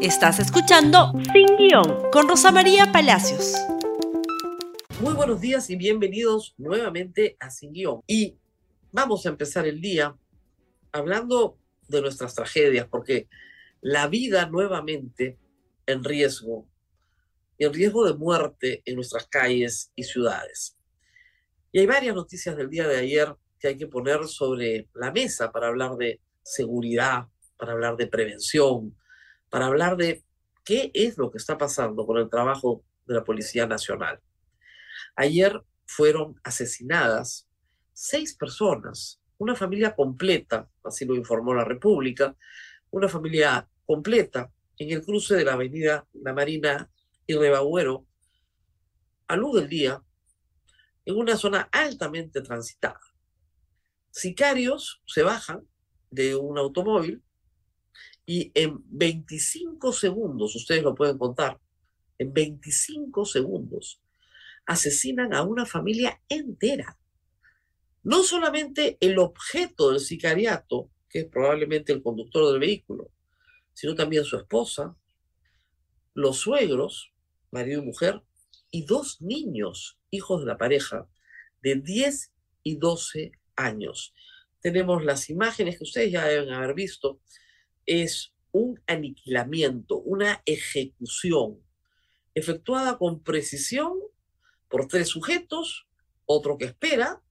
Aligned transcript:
Estás 0.00 0.38
escuchando 0.38 1.12
Sin 1.32 1.56
Guión 1.56 2.08
con 2.12 2.28
Rosa 2.28 2.52
María 2.52 2.92
Palacios. 2.92 3.54
Muy 5.00 5.12
buenos 5.14 5.40
días 5.40 5.68
y 5.70 5.76
bienvenidos 5.76 6.54
nuevamente 6.56 7.36
a 7.40 7.50
Sin 7.50 7.72
Guión. 7.72 8.02
Y 8.06 8.36
vamos 8.92 9.26
a 9.26 9.30
empezar 9.30 9.66
el 9.66 9.80
día 9.80 10.16
hablando 10.92 11.58
de 11.88 12.00
nuestras 12.00 12.32
tragedias, 12.36 12.86
porque 12.86 13.28
la 13.80 14.06
vida 14.06 14.48
nuevamente 14.48 15.36
en 15.84 16.04
riesgo, 16.04 16.68
en 17.58 17.74
riesgo 17.74 18.06
de 18.06 18.14
muerte 18.14 18.82
en 18.84 18.94
nuestras 18.94 19.26
calles 19.26 19.90
y 19.96 20.04
ciudades. 20.04 20.76
Y 21.72 21.80
hay 21.80 21.86
varias 21.86 22.14
noticias 22.14 22.56
del 22.56 22.70
día 22.70 22.86
de 22.86 22.98
ayer 22.98 23.34
que 23.58 23.66
hay 23.66 23.76
que 23.76 23.88
poner 23.88 24.28
sobre 24.28 24.88
la 24.94 25.10
mesa 25.10 25.50
para 25.50 25.66
hablar 25.66 25.96
de 25.96 26.20
seguridad, 26.44 27.26
para 27.56 27.72
hablar 27.72 27.96
de 27.96 28.06
prevención, 28.06 28.94
para 29.50 29.66
hablar 29.66 29.96
de 29.96 30.24
qué 30.64 30.90
es 30.94 31.16
lo 31.18 31.30
que 31.30 31.38
está 31.38 31.56
pasando 31.56 32.06
con 32.06 32.18
el 32.18 32.28
trabajo 32.28 32.84
de 33.06 33.14
la 33.14 33.24
Policía 33.24 33.66
Nacional. 33.66 34.20
Ayer 35.16 35.62
fueron 35.86 36.38
asesinadas 36.44 37.48
seis 37.92 38.34
personas, 38.34 39.20
una 39.38 39.56
familia 39.56 39.94
completa, 39.94 40.68
así 40.84 41.04
lo 41.04 41.14
informó 41.14 41.54
la 41.54 41.64
República, 41.64 42.36
una 42.90 43.08
familia 43.08 43.68
completa 43.86 44.52
en 44.76 44.90
el 44.90 45.04
cruce 45.04 45.34
de 45.34 45.44
la 45.44 45.54
avenida 45.54 46.06
La 46.12 46.32
Marina 46.32 46.90
y 47.26 47.34
Rebagüero, 47.34 48.06
a 49.26 49.36
luz 49.36 49.60
del 49.60 49.68
día, 49.68 50.02
en 51.04 51.16
una 51.16 51.36
zona 51.36 51.68
altamente 51.72 52.42
transitada. 52.42 53.00
Sicarios 54.10 55.02
se 55.06 55.22
bajan 55.22 55.66
de 56.10 56.36
un 56.36 56.58
automóvil 56.58 57.22
y 58.28 58.52
en 58.54 58.84
25 58.90 59.90
segundos, 59.90 60.54
ustedes 60.54 60.82
lo 60.82 60.94
pueden 60.94 61.16
contar, 61.16 61.58
en 62.18 62.30
25 62.34 63.24
segundos 63.24 64.02
asesinan 64.66 65.32
a 65.32 65.42
una 65.44 65.64
familia 65.64 66.20
entera. 66.28 66.98
No 68.02 68.22
solamente 68.22 68.98
el 69.00 69.18
objeto 69.18 69.90
del 69.90 70.00
sicariato, 70.00 70.90
que 71.08 71.20
es 71.20 71.24
probablemente 71.24 71.90
el 71.90 72.02
conductor 72.02 72.52
del 72.52 72.60
vehículo, 72.60 73.10
sino 73.72 73.94
también 73.94 74.24
su 74.24 74.36
esposa, 74.36 74.94
los 76.12 76.36
suegros, 76.36 77.14
marido 77.50 77.82
y 77.82 77.86
mujer, 77.86 78.22
y 78.70 78.84
dos 78.84 79.22
niños, 79.22 79.98
hijos 80.10 80.40
de 80.40 80.48
la 80.48 80.58
pareja, 80.58 81.08
de 81.62 81.76
10 81.76 82.34
y 82.62 82.76
12 82.76 83.32
años. 83.56 84.12
Tenemos 84.60 85.02
las 85.02 85.30
imágenes 85.30 85.78
que 85.78 85.84
ustedes 85.84 86.12
ya 86.12 86.26
deben 86.26 86.52
haber 86.52 86.74
visto. 86.74 87.22
Es 87.88 88.34
un 88.52 88.78
aniquilamiento, 88.86 89.96
una 89.96 90.42
ejecución 90.44 91.62
efectuada 92.34 92.98
con 92.98 93.22
precisión 93.22 93.94
por 94.68 94.86
tres 94.88 95.08
sujetos, 95.08 95.88
otro 96.26 96.58
que 96.58 96.66
espera, 96.66 97.22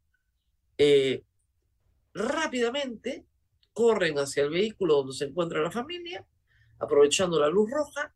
eh, 0.80 1.23
rápidamente 2.11 3.28
corren 3.72 4.17
hacia 4.17 4.44
el 4.44 4.50
vehículo 4.50 4.95
donde 4.95 5.13
se 5.13 5.25
encuentra 5.25 5.61
la 5.61 5.69
familia, 5.69 6.25
aprovechando 6.80 7.39
la 7.39 7.50
luz 7.50 7.69
roja, 7.69 8.16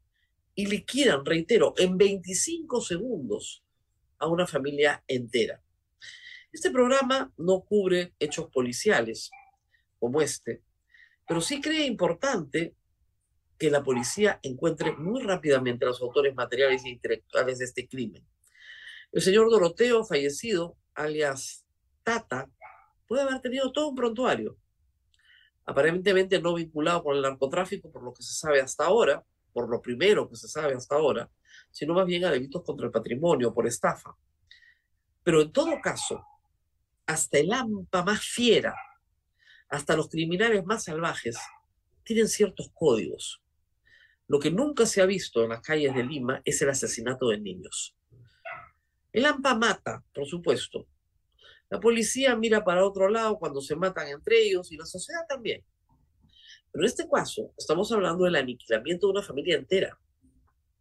y 0.55 0.65
liquidan, 0.65 1.23
reitero, 1.23 1.75
en 1.77 1.95
25 1.95 2.81
segundos 2.81 3.63
a 4.17 4.27
una 4.27 4.47
familia 4.47 5.03
entera. 5.07 5.61
Este 6.51 6.71
programa 6.71 7.31
no 7.37 7.61
cubre 7.61 8.15
hechos 8.19 8.49
policiales 8.49 9.29
como 9.99 10.19
este, 10.21 10.63
pero 11.31 11.39
sí 11.39 11.61
cree 11.61 11.85
importante 11.85 12.75
que 13.57 13.71
la 13.71 13.81
policía 13.81 14.41
encuentre 14.43 14.91
muy 14.97 15.23
rápidamente 15.23 15.85
a 15.85 15.87
los 15.87 16.01
autores 16.01 16.35
materiales 16.35 16.83
e 16.83 16.89
intelectuales 16.89 17.59
de 17.59 17.63
este 17.63 17.87
crimen. 17.87 18.27
El 19.13 19.21
señor 19.21 19.49
Doroteo, 19.49 20.03
fallecido, 20.03 20.75
alias 20.93 21.65
Tata, 22.03 22.51
puede 23.07 23.21
haber 23.21 23.39
tenido 23.39 23.71
todo 23.71 23.87
un 23.87 23.95
prontuario, 23.95 24.57
aparentemente 25.65 26.41
no 26.41 26.53
vinculado 26.53 27.01
con 27.01 27.15
el 27.15 27.21
narcotráfico, 27.21 27.89
por 27.89 28.03
lo 28.03 28.13
que 28.13 28.23
se 28.23 28.33
sabe 28.33 28.59
hasta 28.59 28.83
ahora, 28.83 29.23
por 29.53 29.69
lo 29.69 29.81
primero 29.81 30.27
que 30.27 30.35
se 30.35 30.49
sabe 30.49 30.73
hasta 30.73 30.95
ahora, 30.95 31.31
sino 31.69 31.93
más 31.93 32.07
bien 32.07 32.25
a 32.25 32.31
delitos 32.31 32.61
contra 32.61 32.87
el 32.87 32.91
patrimonio, 32.91 33.53
por 33.53 33.65
estafa. 33.67 34.13
Pero 35.23 35.43
en 35.43 35.53
todo 35.53 35.79
caso, 35.81 36.25
hasta 37.05 37.37
el 37.37 37.53
AMPA 37.53 38.03
más 38.03 38.19
fiera, 38.19 38.75
hasta 39.71 39.95
los 39.95 40.09
criminales 40.09 40.65
más 40.65 40.83
salvajes, 40.83 41.37
tienen 42.03 42.27
ciertos 42.27 42.69
códigos. 42.73 43.41
Lo 44.27 44.37
que 44.37 44.51
nunca 44.51 44.85
se 44.85 45.01
ha 45.01 45.05
visto 45.05 45.43
en 45.43 45.49
las 45.49 45.61
calles 45.61 45.95
de 45.95 46.03
Lima 46.03 46.41
es 46.43 46.61
el 46.61 46.69
asesinato 46.69 47.29
de 47.29 47.39
niños. 47.39 47.95
El 49.13 49.25
AMPA 49.25 49.55
mata, 49.55 50.03
por 50.13 50.27
supuesto. 50.27 50.87
La 51.69 51.79
policía 51.79 52.35
mira 52.35 52.63
para 52.65 52.85
otro 52.85 53.09
lado 53.09 53.39
cuando 53.39 53.61
se 53.61 53.77
matan 53.77 54.09
entre 54.09 54.43
ellos 54.43 54.71
y 54.73 54.77
la 54.77 54.85
sociedad 54.85 55.25
también. 55.27 55.63
Pero 56.71 56.83
en 56.83 56.89
este 56.89 57.07
caso 57.09 57.53
estamos 57.57 57.91
hablando 57.93 58.25
del 58.25 58.35
aniquilamiento 58.35 59.07
de 59.07 59.11
una 59.11 59.23
familia 59.23 59.55
entera, 59.55 59.97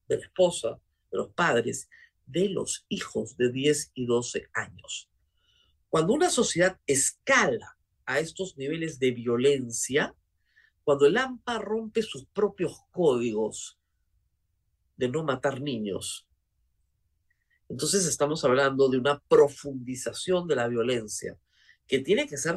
de 0.09 0.19
la 0.19 0.25
esposa, 0.25 0.81
de 1.13 1.19
los 1.19 1.33
padres, 1.33 1.89
de 2.27 2.49
los 2.49 2.87
hijos 2.89 3.37
de 3.37 3.53
10 3.53 3.93
y 3.95 4.07
12 4.07 4.49
años. 4.53 5.09
Cuando 5.89 6.13
una 6.13 6.31
sociedad 6.31 6.79
escala 6.87 7.77
a 8.11 8.19
estos 8.19 8.57
niveles 8.57 8.99
de 8.99 9.13
violencia, 9.13 10.15
cuando 10.85 11.07
el 11.07 11.17
AMPA 11.17 11.59
rompe 11.59 12.03
sus 12.03 12.27
propios 12.27 12.81
códigos 12.91 13.79
de 14.97 15.09
no 15.09 15.23
matar 15.23 15.61
niños, 15.61 16.27
entonces 17.69 18.05
estamos 18.07 18.45
hablando 18.45 18.89
de 18.89 18.99
una 18.99 19.21
profundización 19.29 20.49
de 20.49 20.57
la 20.57 20.67
violencia 20.67 21.39
que 21.87 22.01
tiene 22.01 22.27
que 22.27 22.37
ser 22.37 22.57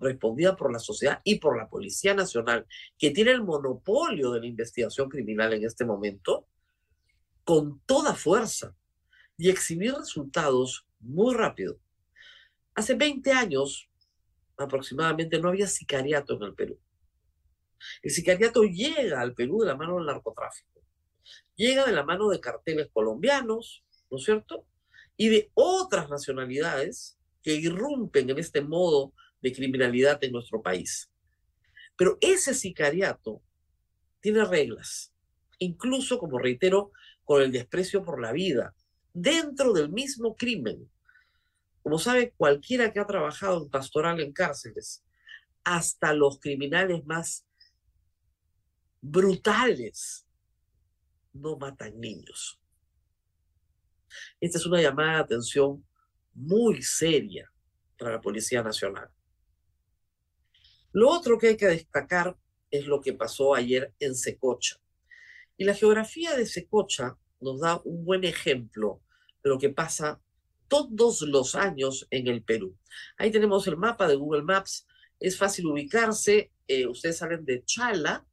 respondida 0.00 0.56
por 0.56 0.72
la 0.72 0.78
sociedad 0.80 1.20
y 1.24 1.40
por 1.40 1.56
la 1.56 1.68
Policía 1.68 2.14
Nacional, 2.14 2.66
que 2.98 3.10
tiene 3.10 3.30
el 3.32 3.42
monopolio 3.42 4.30
de 4.30 4.40
la 4.40 4.46
investigación 4.46 5.08
criminal 5.08 5.52
en 5.52 5.64
este 5.64 5.84
momento, 5.84 6.46
con 7.44 7.80
toda 7.86 8.14
fuerza 8.14 8.76
y 9.36 9.50
exhibir 9.50 9.94
resultados 9.94 10.86
muy 11.00 11.34
rápido. 11.34 11.78
Hace 12.74 12.94
20 12.94 13.32
años 13.32 13.89
aproximadamente 14.60 15.38
no 15.38 15.48
había 15.48 15.66
sicariato 15.66 16.36
en 16.36 16.42
el 16.42 16.54
Perú. 16.54 16.78
El 18.02 18.10
sicariato 18.10 18.62
llega 18.62 19.20
al 19.20 19.34
Perú 19.34 19.60
de 19.60 19.66
la 19.66 19.76
mano 19.76 19.96
del 19.96 20.06
narcotráfico, 20.06 20.82
llega 21.54 21.86
de 21.86 21.92
la 21.92 22.04
mano 22.04 22.28
de 22.28 22.40
carteles 22.40 22.88
colombianos, 22.92 23.84
¿no 24.10 24.18
es 24.18 24.24
cierto? 24.24 24.66
Y 25.16 25.28
de 25.28 25.50
otras 25.54 26.10
nacionalidades 26.10 27.18
que 27.42 27.54
irrumpen 27.54 28.30
en 28.30 28.38
este 28.38 28.60
modo 28.60 29.12
de 29.40 29.52
criminalidad 29.52 30.22
en 30.22 30.32
nuestro 30.32 30.62
país. 30.62 31.10
Pero 31.96 32.18
ese 32.20 32.54
sicariato 32.54 33.42
tiene 34.20 34.44
reglas, 34.44 35.14
incluso, 35.58 36.18
como 36.18 36.38
reitero, 36.38 36.92
con 37.24 37.42
el 37.42 37.52
desprecio 37.52 38.02
por 38.02 38.20
la 38.20 38.32
vida, 38.32 38.74
dentro 39.12 39.72
del 39.72 39.90
mismo 39.90 40.36
crimen. 40.36 40.90
Como 41.82 41.98
sabe 41.98 42.32
cualquiera 42.36 42.92
que 42.92 43.00
ha 43.00 43.06
trabajado 43.06 43.62
en 43.62 43.70
pastoral 43.70 44.20
en 44.20 44.32
cárceles, 44.32 45.04
hasta 45.64 46.12
los 46.12 46.38
criminales 46.38 47.04
más 47.04 47.46
brutales 49.00 50.26
no 51.32 51.56
matan 51.56 51.98
niños. 51.98 52.60
Esta 54.40 54.58
es 54.58 54.66
una 54.66 54.82
llamada 54.82 55.16
de 55.16 55.22
atención 55.22 55.86
muy 56.34 56.82
seria 56.82 57.50
para 57.98 58.12
la 58.12 58.20
Policía 58.20 58.62
Nacional. 58.62 59.08
Lo 60.92 61.08
otro 61.08 61.38
que 61.38 61.48
hay 61.48 61.56
que 61.56 61.68
destacar 61.68 62.36
es 62.70 62.86
lo 62.86 63.00
que 63.00 63.12
pasó 63.12 63.54
ayer 63.54 63.94
en 64.00 64.14
Secocha. 64.14 64.76
Y 65.56 65.64
la 65.64 65.74
geografía 65.74 66.36
de 66.36 66.46
Secocha 66.46 67.16
nos 67.40 67.60
da 67.60 67.80
un 67.84 68.04
buen 68.04 68.24
ejemplo 68.24 69.00
de 69.42 69.50
lo 69.50 69.58
que 69.58 69.70
pasa 69.70 70.20
todos 70.70 71.22
los 71.22 71.56
años 71.56 72.06
en 72.10 72.28
el 72.28 72.44
Perú. 72.44 72.78
Ahí 73.18 73.30
tenemos 73.32 73.66
el 73.66 73.76
mapa 73.76 74.06
de 74.06 74.14
Google 74.14 74.42
Maps, 74.42 74.86
es 75.18 75.36
fácil 75.36 75.66
ubicarse, 75.66 76.52
eh, 76.68 76.86
ustedes 76.86 77.18
salen 77.18 77.44
de 77.44 77.64
Chala, 77.64 78.24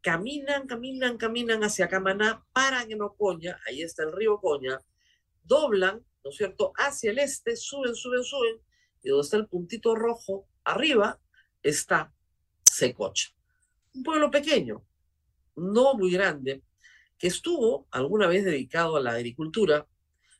caminan, 0.00 0.68
caminan, 0.68 1.18
caminan 1.18 1.64
hacia 1.64 1.88
Camaná, 1.88 2.46
paran 2.52 2.90
en 2.92 3.02
Ocoña, 3.02 3.58
ahí 3.66 3.82
está 3.82 4.04
el 4.04 4.12
río 4.12 4.34
Ocoña, 4.34 4.78
doblan, 5.42 6.06
¿no 6.22 6.30
es 6.30 6.36
cierto?, 6.36 6.72
hacia 6.76 7.10
el 7.10 7.18
este, 7.18 7.56
suben, 7.56 7.96
suben, 7.96 8.22
suben, 8.22 8.60
y 9.02 9.08
donde 9.08 9.24
está 9.24 9.36
el 9.36 9.48
puntito 9.48 9.96
rojo, 9.96 10.48
arriba, 10.62 11.20
está 11.62 12.14
Secocha. 12.62 13.30
Un 13.94 14.04
pueblo 14.04 14.30
pequeño, 14.30 14.86
no 15.56 15.94
muy 15.94 16.12
grande, 16.12 16.62
que 17.18 17.26
estuvo 17.26 17.88
alguna 17.90 18.28
vez 18.28 18.44
dedicado 18.44 18.96
a 18.96 19.00
la 19.00 19.12
agricultura, 19.12 19.88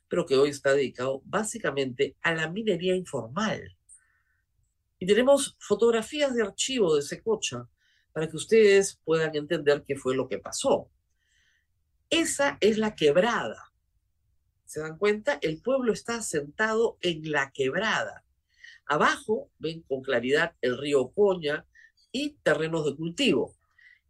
pero 0.09 0.25
que 0.25 0.37
hoy 0.37 0.49
está 0.49 0.73
dedicado 0.73 1.21
básicamente 1.25 2.15
a 2.21 2.33
la 2.33 2.49
minería 2.49 2.95
informal. 2.95 3.75
Y 4.99 5.05
tenemos 5.05 5.55
fotografías 5.59 6.33
de 6.33 6.43
archivo 6.43 6.95
de 6.95 7.01
Secocha 7.01 7.67
para 8.13 8.27
que 8.27 8.35
ustedes 8.35 8.99
puedan 9.03 9.35
entender 9.35 9.83
qué 9.85 9.95
fue 9.95 10.15
lo 10.15 10.27
que 10.27 10.39
pasó. 10.39 10.89
Esa 12.09 12.57
es 12.61 12.77
la 12.77 12.95
quebrada. 12.95 13.71
¿Se 14.65 14.79
dan 14.79 14.97
cuenta? 14.97 15.37
El 15.41 15.61
pueblo 15.61 15.93
está 15.93 16.21
sentado 16.21 16.97
en 17.01 17.31
la 17.31 17.51
quebrada. 17.51 18.23
Abajo 18.85 19.51
ven 19.59 19.81
con 19.83 20.01
claridad 20.01 20.55
el 20.61 20.77
río 20.77 21.11
Coña 21.11 21.65
y 22.11 22.37
terrenos 22.43 22.85
de 22.85 22.95
cultivo. 22.95 23.55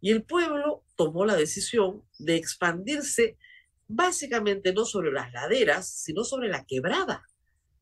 Y 0.00 0.12
el 0.12 0.22
pueblo 0.22 0.84
tomó 0.96 1.26
la 1.26 1.36
decisión 1.36 2.04
de 2.18 2.36
expandirse 2.36 3.36
básicamente 3.88 4.72
no 4.72 4.84
sobre 4.84 5.10
las 5.10 5.32
laderas, 5.32 5.90
sino 5.90 6.22
sobre 6.22 6.48
la 6.48 6.64
quebrada, 6.64 7.26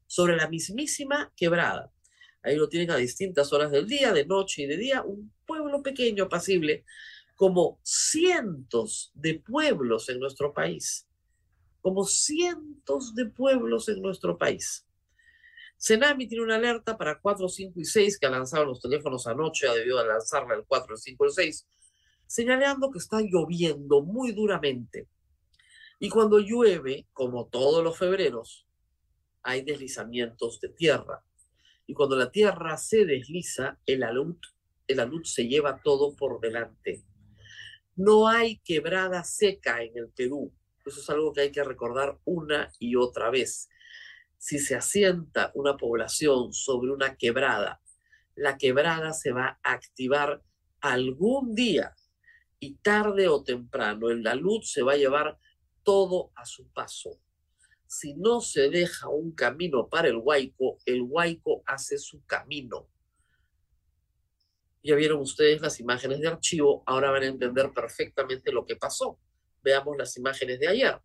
sobre 0.06 0.36
la 0.36 0.48
mismísima 0.48 1.32
quebrada. 1.36 1.92
Ahí 2.42 2.56
lo 2.56 2.68
tienen 2.68 2.92
a 2.92 2.96
distintas 2.96 3.52
horas 3.52 3.72
del 3.72 3.88
día, 3.88 4.12
de 4.12 4.24
noche 4.24 4.62
y 4.62 4.66
de 4.66 4.76
día, 4.76 5.02
un 5.02 5.32
pueblo 5.44 5.82
pequeño, 5.82 6.24
apacible, 6.24 6.84
como 7.34 7.80
cientos 7.82 9.10
de 9.14 9.40
pueblos 9.40 10.08
en 10.08 10.20
nuestro 10.20 10.54
país, 10.54 11.08
como 11.80 12.04
cientos 12.04 13.14
de 13.14 13.26
pueblos 13.26 13.88
en 13.88 14.00
nuestro 14.00 14.38
país. 14.38 14.86
Senami 15.76 16.26
tiene 16.26 16.44
una 16.44 16.54
alerta 16.54 16.96
para 16.96 17.20
4, 17.20 17.48
5 17.48 17.80
y 17.80 17.84
6 17.84 18.18
que 18.18 18.26
ha 18.26 18.30
lanzado 18.30 18.64
los 18.64 18.80
teléfonos 18.80 19.26
anoche, 19.26 19.68
ha 19.68 19.74
debido 19.74 19.98
de 19.98 20.06
lanzarla 20.06 20.54
el 20.54 20.64
4, 20.64 20.94
el 20.94 21.00
5 21.00 21.24
y 21.24 21.26
el 21.26 21.32
6, 21.32 21.66
señalando 22.26 22.90
que 22.90 22.98
está 22.98 23.20
lloviendo 23.20 24.02
muy 24.02 24.32
duramente. 24.32 25.08
Y 25.98 26.10
cuando 26.10 26.38
llueve, 26.38 27.06
como 27.12 27.46
todos 27.46 27.82
los 27.82 27.96
febreros, 27.96 28.66
hay 29.42 29.62
deslizamientos 29.62 30.60
de 30.60 30.68
tierra. 30.68 31.24
Y 31.86 31.94
cuando 31.94 32.16
la 32.16 32.30
tierra 32.30 32.76
se 32.76 33.04
desliza, 33.06 33.78
el 33.86 34.02
alud, 34.02 34.36
el 34.86 35.00
alud 35.00 35.24
se 35.24 35.46
lleva 35.46 35.80
todo 35.82 36.14
por 36.14 36.40
delante. 36.40 37.04
No 37.94 38.28
hay 38.28 38.58
quebrada 38.58 39.24
seca 39.24 39.82
en 39.82 39.96
el 39.96 40.10
Perú. 40.10 40.52
Eso 40.84 41.00
es 41.00 41.10
algo 41.10 41.32
que 41.32 41.42
hay 41.42 41.50
que 41.50 41.64
recordar 41.64 42.18
una 42.24 42.70
y 42.78 42.96
otra 42.96 43.30
vez. 43.30 43.68
Si 44.36 44.58
se 44.58 44.74
asienta 44.74 45.50
una 45.54 45.76
población 45.76 46.52
sobre 46.52 46.90
una 46.90 47.16
quebrada, 47.16 47.80
la 48.34 48.58
quebrada 48.58 49.12
se 49.12 49.32
va 49.32 49.58
a 49.62 49.72
activar 49.72 50.42
algún 50.80 51.54
día 51.54 51.94
y 52.60 52.74
tarde 52.76 53.28
o 53.28 53.42
temprano 53.42 54.10
el 54.10 54.22
luz 54.38 54.70
se 54.70 54.82
va 54.82 54.92
a 54.92 54.96
llevar 54.96 55.38
todo 55.86 56.32
a 56.34 56.44
su 56.44 56.66
paso. 56.72 57.20
Si 57.86 58.14
no 58.14 58.40
se 58.40 58.68
deja 58.70 59.08
un 59.08 59.30
camino 59.30 59.88
para 59.88 60.08
el 60.08 60.16
huaico, 60.16 60.78
el 60.84 61.02
huaico 61.02 61.62
hace 61.64 61.96
su 61.96 62.26
camino. 62.26 62.88
Ya 64.82 64.96
vieron 64.96 65.20
ustedes 65.20 65.60
las 65.60 65.78
imágenes 65.78 66.20
de 66.20 66.26
archivo, 66.26 66.82
ahora 66.86 67.12
van 67.12 67.22
a 67.22 67.26
entender 67.26 67.70
perfectamente 67.72 68.50
lo 68.50 68.66
que 68.66 68.74
pasó. 68.74 69.20
Veamos 69.62 69.96
las 69.96 70.16
imágenes 70.16 70.58
de 70.58 70.66
ayer. 70.66 71.00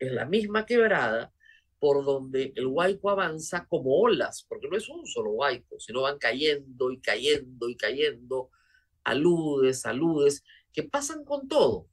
Es 0.00 0.10
la 0.10 0.26
misma 0.26 0.66
quebrada 0.66 1.32
por 1.78 2.04
donde 2.04 2.52
el 2.56 2.66
huaico 2.66 3.10
avanza 3.10 3.66
como 3.66 4.00
olas, 4.00 4.44
porque 4.48 4.68
no 4.68 4.76
es 4.76 4.88
un 4.88 5.06
solo 5.06 5.30
huaico, 5.30 5.78
sino 5.78 6.02
van 6.02 6.18
cayendo 6.18 6.90
y 6.90 7.00
cayendo 7.00 7.68
y 7.68 7.76
cayendo, 7.76 8.50
aludes, 9.04 9.86
aludes, 9.86 10.42
que 10.72 10.82
pasan 10.82 11.24
con 11.24 11.46
todo, 11.46 11.86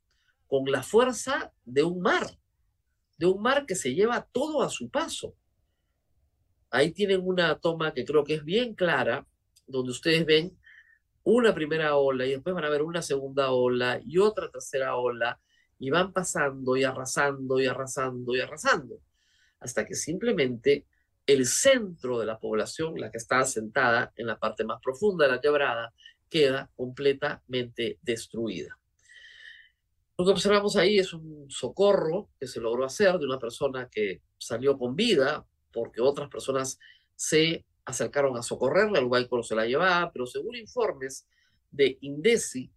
con 0.48 0.66
la 0.72 0.84
fuerza 0.84 1.52
de 1.66 1.84
un 1.84 2.02
mar, 2.02 2.26
de 3.18 3.26
un 3.26 3.42
mar 3.42 3.66
que 3.66 3.76
se 3.76 3.94
lleva 3.94 4.28
todo 4.32 4.64
a 4.64 4.70
su 4.70 4.90
paso. 4.90 5.36
Ahí 6.70 6.92
tienen 6.92 7.22
una 7.24 7.58
toma 7.60 7.94
que 7.94 8.06
creo 8.06 8.24
que 8.24 8.36
es 8.36 8.44
bien 8.44 8.74
clara, 8.74 9.26
donde 9.68 9.92
ustedes 9.92 10.26
ven 10.26 10.58
una 11.24 11.54
primera 11.54 11.98
ola 11.98 12.26
y 12.26 12.32
después 12.32 12.56
van 12.56 12.66
a 12.66 12.70
ver 12.70 12.82
una 12.82 13.02
segunda 13.02 13.52
ola 13.52 14.00
y 14.06 14.18
otra 14.18 14.50
tercera 14.50 14.96
ola 14.96 15.40
y 15.80 15.90
van 15.90 16.14
pasando 16.14 16.78
y 16.78 16.84
arrasando 16.84 17.60
y 17.60 17.66
arrasando 17.66 18.36
y 18.36 18.40
arrasando, 18.40 19.02
hasta 19.60 19.86
que 19.86 19.96
simplemente 19.96 20.86
el 21.26 21.46
centro 21.46 22.20
de 22.20 22.26
la 22.26 22.40
población, 22.40 23.00
la 23.00 23.12
que 23.12 23.18
está 23.18 23.40
asentada 23.40 24.14
en 24.16 24.28
la 24.28 24.40
parte 24.40 24.64
más 24.64 24.80
profunda 24.82 25.26
de 25.26 25.32
la 25.34 25.42
quebrada, 25.42 25.94
queda 26.30 26.70
completamente 26.76 28.00
destruida. 28.02 28.78
Lo 30.18 30.26
que 30.26 30.32
observamos 30.32 30.76
ahí 30.76 30.98
es 30.98 31.14
un 31.14 31.46
socorro 31.50 32.30
que 32.40 32.48
se 32.48 32.60
logró 32.60 32.86
hacer 32.86 33.20
de 33.20 33.26
una 33.26 33.38
persona 33.38 33.88
que 33.90 34.24
salió 34.38 34.78
con 34.78 34.96
vida 34.96 35.46
porque 35.72 36.02
otras 36.02 36.28
personas 36.30 36.80
se 37.16 37.66
acercaron 37.86 38.36
a 38.36 38.42
socorrerla, 38.42 39.00
el 39.00 39.06
Guaycoro 39.06 39.44
se 39.44 39.56
la 39.56 39.66
llevaba, 39.66 40.12
pero 40.12 40.26
según 40.26 40.56
informes 40.56 41.28
de 41.70 41.98
Indesi, 42.02 42.72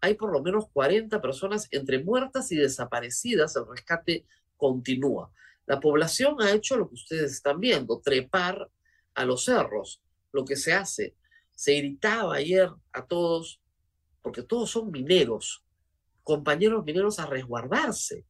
hay 0.00 0.14
por 0.14 0.32
lo 0.32 0.40
menos 0.40 0.66
40 0.72 1.20
personas 1.20 1.66
entre 1.72 2.02
muertas 2.02 2.52
y 2.52 2.56
desaparecidas, 2.56 3.56
el 3.56 3.66
rescate 3.66 4.24
continúa. 4.56 5.32
La 5.66 5.80
población 5.80 6.40
ha 6.40 6.52
hecho 6.52 6.76
lo 6.76 6.88
que 6.88 6.94
ustedes 6.94 7.32
están 7.32 7.58
viendo, 7.58 8.00
trepar 8.00 8.70
a 9.14 9.24
los 9.24 9.44
cerros, 9.44 10.00
lo 10.32 10.44
que 10.44 10.56
se 10.56 10.72
hace 10.72 11.16
se 11.58 11.74
gritaba 11.74 12.36
ayer 12.36 12.70
a 12.92 13.04
todos, 13.04 13.60
porque 14.22 14.44
todos 14.44 14.70
son 14.70 14.92
mineros, 14.92 15.64
compañeros 16.28 16.84
mineros 16.84 17.18
a 17.18 17.24
resguardarse, 17.24 18.26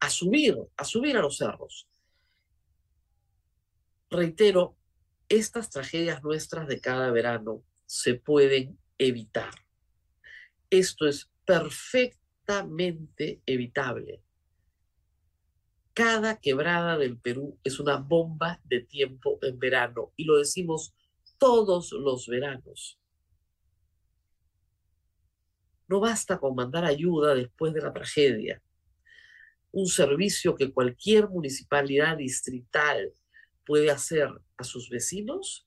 a 0.00 0.10
subir, 0.10 0.54
a 0.76 0.84
subir 0.84 1.16
a 1.16 1.22
los 1.22 1.38
cerros. 1.38 1.88
Reitero, 4.10 4.76
estas 5.30 5.70
tragedias 5.70 6.22
nuestras 6.22 6.68
de 6.68 6.78
cada 6.78 7.10
verano 7.10 7.64
se 7.86 8.16
pueden 8.16 8.78
evitar. 8.98 9.54
Esto 10.68 11.08
es 11.08 11.30
perfectamente 11.46 13.40
evitable. 13.46 14.22
Cada 15.94 16.38
quebrada 16.40 16.98
del 16.98 17.16
Perú 17.16 17.58
es 17.64 17.80
una 17.80 17.96
bomba 17.96 18.60
de 18.64 18.82
tiempo 18.82 19.38
en 19.40 19.58
verano 19.58 20.12
y 20.16 20.24
lo 20.24 20.36
decimos 20.36 20.92
todos 21.38 21.92
los 21.92 22.26
veranos. 22.26 22.97
No 25.88 26.00
basta 26.00 26.38
con 26.38 26.54
mandar 26.54 26.84
ayuda 26.84 27.34
después 27.34 27.72
de 27.72 27.80
la 27.80 27.92
tragedia. 27.92 28.62
Un 29.72 29.86
servicio 29.86 30.54
que 30.54 30.72
cualquier 30.72 31.28
municipalidad 31.28 32.16
distrital 32.16 33.12
puede 33.66 33.90
hacer 33.90 34.28
a 34.56 34.64
sus 34.64 34.88
vecinos 34.88 35.66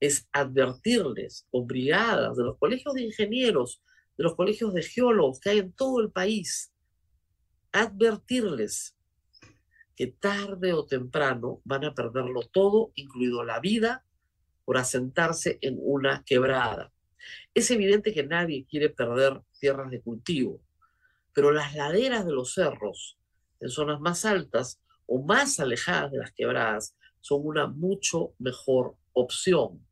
es 0.00 0.28
advertirles 0.32 1.46
con 1.50 1.66
brigadas 1.66 2.36
de 2.36 2.44
los 2.44 2.58
colegios 2.58 2.94
de 2.94 3.02
ingenieros, 3.02 3.82
de 4.16 4.24
los 4.24 4.34
colegios 4.36 4.72
de 4.74 4.82
geólogos 4.82 5.40
que 5.40 5.50
hay 5.50 5.58
en 5.58 5.72
todo 5.72 6.00
el 6.00 6.10
país, 6.10 6.72
advertirles 7.72 8.96
que 9.96 10.06
tarde 10.06 10.72
o 10.72 10.86
temprano 10.86 11.60
van 11.64 11.84
a 11.84 11.94
perderlo 11.94 12.42
todo, 12.42 12.92
incluido 12.94 13.42
la 13.44 13.58
vida, 13.58 14.04
por 14.64 14.76
asentarse 14.76 15.58
en 15.60 15.76
una 15.80 16.22
quebrada. 16.24 16.92
Es 17.58 17.72
evidente 17.72 18.14
que 18.14 18.22
nadie 18.22 18.64
quiere 18.70 18.88
perder 18.88 19.42
tierras 19.58 19.90
de 19.90 20.00
cultivo, 20.00 20.62
pero 21.34 21.50
las 21.50 21.74
laderas 21.74 22.24
de 22.24 22.30
los 22.30 22.54
cerros, 22.54 23.18
en 23.58 23.68
zonas 23.68 23.98
más 24.00 24.24
altas 24.24 24.80
o 25.06 25.20
más 25.24 25.58
alejadas 25.58 26.12
de 26.12 26.18
las 26.18 26.30
quebradas, 26.30 26.94
son 27.20 27.40
una 27.42 27.66
mucho 27.66 28.32
mejor 28.38 28.94
opción. 29.12 29.84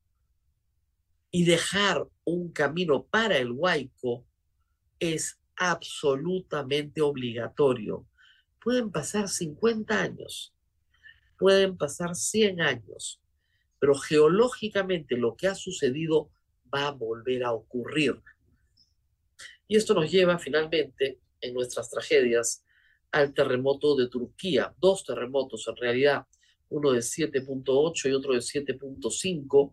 Y 1.33 1.45
dejar 1.45 2.07
un 2.23 2.53
camino 2.53 3.05
para 3.05 3.37
el 3.37 3.51
huaico 3.51 4.25
es 5.01 5.41
absolutamente 5.57 7.01
obligatorio. 7.03 8.07
Pueden 8.63 8.93
pasar 8.93 9.29
50 9.29 10.03
años, 10.03 10.55
pueden 11.37 11.77
pasar 11.77 12.15
100 12.15 12.61
años, 12.61 13.21
pero 13.81 13.97
geológicamente 13.97 15.17
lo 15.17 15.35
que 15.35 15.49
ha 15.49 15.57
sucedido 15.57 16.31
va 16.77 16.89
a 16.89 16.93
volver 16.93 17.45
a 17.45 17.53
ocurrir. 17.53 18.23
Y 19.67 19.77
esto 19.77 19.95
nos 19.95 20.11
lleva 20.11 20.39
finalmente 20.39 21.21
en 21.41 21.55
nuestras 21.55 21.91
tragedias 21.91 22.65
al 23.11 23.33
terremoto 23.33 23.97
de 23.97 24.09
Turquía, 24.09 24.75
dos 24.79 25.05
terremotos 25.05 25.67
en 25.69 25.77
realidad, 25.77 26.27
uno 26.69 26.93
de 26.93 27.01
7.8 27.01 28.11
y 28.11 28.13
otro 28.13 28.35
de 28.35 28.41
7.5, 28.41 29.73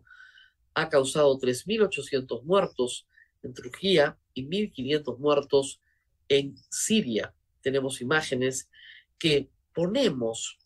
ha 0.74 0.88
causado 0.88 1.38
3.800 1.38 2.42
muertos 2.42 3.06
en 3.42 3.52
Turquía 3.54 4.18
y 4.32 4.46
1.500 4.46 5.18
muertos 5.18 5.80
en 6.28 6.56
Siria. 6.70 7.34
Tenemos 7.60 8.00
imágenes 8.00 8.70
que 9.18 9.50
ponemos 9.74 10.58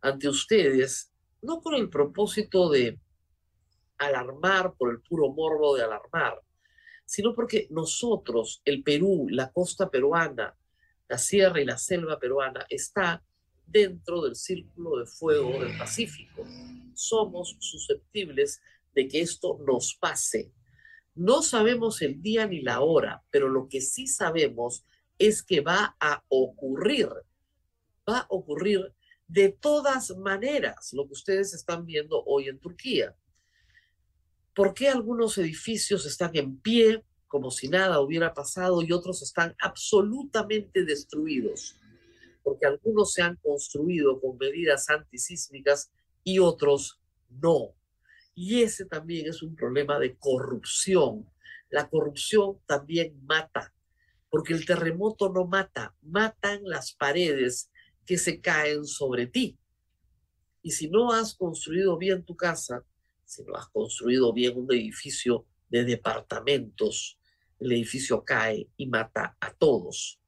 ante 0.00 0.28
ustedes 0.28 1.12
no 1.40 1.60
con 1.60 1.74
el 1.74 1.88
propósito 1.88 2.68
de 2.68 2.98
alarmar 3.98 4.74
por 4.74 4.90
el 4.90 5.00
puro 5.00 5.30
morbo 5.30 5.76
de 5.76 5.82
alarmar, 5.82 6.40
sino 7.04 7.34
porque 7.34 7.66
nosotros, 7.70 8.62
el 8.64 8.82
Perú, 8.82 9.26
la 9.30 9.50
costa 9.50 9.90
peruana, 9.90 10.56
la 11.08 11.18
sierra 11.18 11.60
y 11.60 11.64
la 11.64 11.78
selva 11.78 12.18
peruana, 12.18 12.66
está 12.68 13.22
dentro 13.66 14.22
del 14.22 14.36
círculo 14.36 14.98
de 14.98 15.06
fuego 15.06 15.62
del 15.62 15.76
Pacífico. 15.76 16.44
Somos 16.94 17.56
susceptibles 17.60 18.60
de 18.94 19.08
que 19.08 19.20
esto 19.20 19.58
nos 19.66 19.94
pase. 19.94 20.52
No 21.14 21.42
sabemos 21.42 22.02
el 22.02 22.22
día 22.22 22.46
ni 22.46 22.60
la 22.60 22.80
hora, 22.80 23.22
pero 23.30 23.48
lo 23.48 23.68
que 23.68 23.80
sí 23.80 24.06
sabemos 24.06 24.84
es 25.18 25.42
que 25.42 25.60
va 25.60 25.96
a 25.98 26.22
ocurrir, 26.28 27.08
va 28.08 28.20
a 28.20 28.26
ocurrir 28.28 28.94
de 29.26 29.50
todas 29.50 30.16
maneras 30.16 30.92
lo 30.92 31.06
que 31.06 31.12
ustedes 31.12 31.52
están 31.52 31.84
viendo 31.84 32.22
hoy 32.24 32.48
en 32.48 32.58
Turquía. 32.58 33.14
¿Por 34.58 34.74
qué 34.74 34.88
algunos 34.88 35.38
edificios 35.38 36.04
están 36.04 36.32
en 36.34 36.58
pie 36.58 37.04
como 37.28 37.48
si 37.48 37.68
nada 37.68 38.00
hubiera 38.00 38.34
pasado 38.34 38.82
y 38.82 38.90
otros 38.90 39.22
están 39.22 39.54
absolutamente 39.60 40.84
destruidos? 40.84 41.76
Porque 42.42 42.66
algunos 42.66 43.12
se 43.12 43.22
han 43.22 43.36
construido 43.36 44.20
con 44.20 44.36
medidas 44.36 44.90
antisísmicas 44.90 45.92
y 46.24 46.40
otros 46.40 47.00
no. 47.28 47.72
Y 48.34 48.62
ese 48.62 48.84
también 48.84 49.28
es 49.28 49.44
un 49.44 49.54
problema 49.54 49.96
de 50.00 50.16
corrupción. 50.16 51.30
La 51.70 51.88
corrupción 51.88 52.58
también 52.66 53.16
mata, 53.26 53.72
porque 54.28 54.54
el 54.54 54.66
terremoto 54.66 55.32
no 55.32 55.46
mata, 55.46 55.94
matan 56.02 56.62
las 56.64 56.92
paredes 56.94 57.70
que 58.04 58.18
se 58.18 58.40
caen 58.40 58.84
sobre 58.86 59.28
ti. 59.28 59.56
Y 60.62 60.72
si 60.72 60.90
no 60.90 61.12
has 61.12 61.36
construido 61.36 61.96
bien 61.96 62.24
tu 62.24 62.34
casa, 62.34 62.82
si 63.28 63.44
no 63.44 63.54
has 63.56 63.68
construido 63.68 64.32
bien 64.32 64.56
un 64.56 64.72
edificio 64.72 65.44
de 65.68 65.84
departamentos, 65.84 67.18
el 67.60 67.72
edificio 67.72 68.24
cae 68.24 68.70
y 68.78 68.86
mata 68.86 69.36
a 69.38 69.52
todos. 69.52 70.18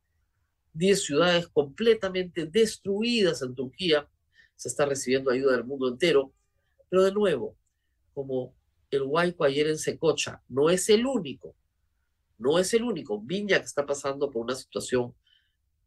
Diez 0.75 1.04
ciudades 1.04 1.49
completamente 1.49 2.45
destruidas 2.45 3.40
en 3.40 3.54
Turquía. 3.54 4.07
Se 4.54 4.69
está 4.69 4.85
recibiendo 4.85 5.30
ayuda 5.30 5.52
del 5.52 5.64
mundo 5.64 5.88
entero. 5.88 6.35
Pero 6.90 7.02
de 7.02 7.12
nuevo, 7.12 7.57
como 8.12 8.54
el 8.90 9.02
Huayco 9.02 9.45
ayer 9.45 9.69
en 9.69 9.78
Secocha, 9.78 10.42
no 10.49 10.69
es 10.69 10.90
el 10.90 11.07
único. 11.07 11.57
No 12.37 12.59
es 12.59 12.75
el 12.75 12.83
único. 12.83 13.19
Viña 13.19 13.61
que 13.61 13.64
está 13.64 13.87
pasando 13.87 14.30
por 14.30 14.42
una 14.42 14.54
situación 14.54 15.14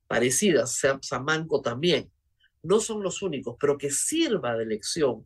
parecidas, 0.08 0.82
Samanco 1.02 1.62
también, 1.62 2.12
no 2.64 2.80
son 2.80 3.04
los 3.04 3.22
únicos, 3.22 3.56
pero 3.60 3.78
que 3.78 3.92
sirva 3.92 4.56
de 4.58 4.66
lección 4.66 5.26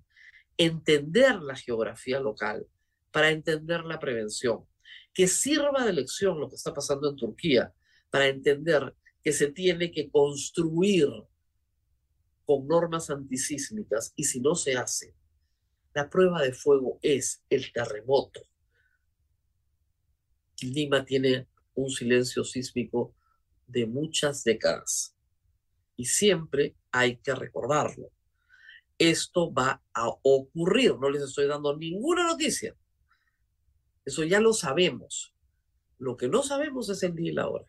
entender 0.57 1.35
la 1.41 1.55
geografía 1.55 2.19
local 2.19 2.67
para 3.11 3.29
entender 3.29 3.83
la 3.85 3.99
prevención, 3.99 4.65
que 5.13 5.27
sirva 5.27 5.85
de 5.85 5.93
lección 5.93 6.39
lo 6.39 6.49
que 6.49 6.55
está 6.55 6.73
pasando 6.73 7.09
en 7.09 7.15
Turquía 7.15 7.73
para 8.09 8.27
entender 8.27 8.95
que 9.23 9.33
se 9.33 9.51
tiene 9.51 9.91
que 9.91 10.09
construir 10.09 11.09
con 12.45 12.67
normas 12.67 13.09
antisísmicas 13.09 14.13
y 14.15 14.23
si 14.23 14.39
no 14.39 14.55
se 14.55 14.77
hace, 14.77 15.13
la 15.93 16.09
prueba 16.09 16.41
de 16.41 16.53
fuego 16.53 16.99
es 17.01 17.43
el 17.49 17.71
terremoto. 17.73 18.41
Lima 20.61 21.03
tiene 21.03 21.47
un 21.75 21.89
silencio 21.89 22.43
sísmico 22.43 23.15
de 23.67 23.85
muchas 23.85 24.43
décadas. 24.43 25.15
Y 25.95 26.05
siempre 26.05 26.75
hay 26.91 27.17
que 27.17 27.33
recordarlo. 27.35 28.11
Esto 28.97 29.53
va 29.53 29.81
a 29.93 30.07
ocurrir, 30.23 30.97
no 30.99 31.09
les 31.09 31.23
estoy 31.23 31.47
dando 31.47 31.75
ninguna 31.75 32.25
noticia. 32.25 32.75
Eso 34.05 34.23
ya 34.23 34.39
lo 34.39 34.53
sabemos. 34.53 35.33
Lo 35.99 36.15
que 36.15 36.27
no 36.27 36.43
sabemos 36.43 36.89
es 36.89 37.03
el 37.03 37.15
día 37.15 37.31
y 37.31 37.33
la 37.33 37.49
hora. 37.49 37.67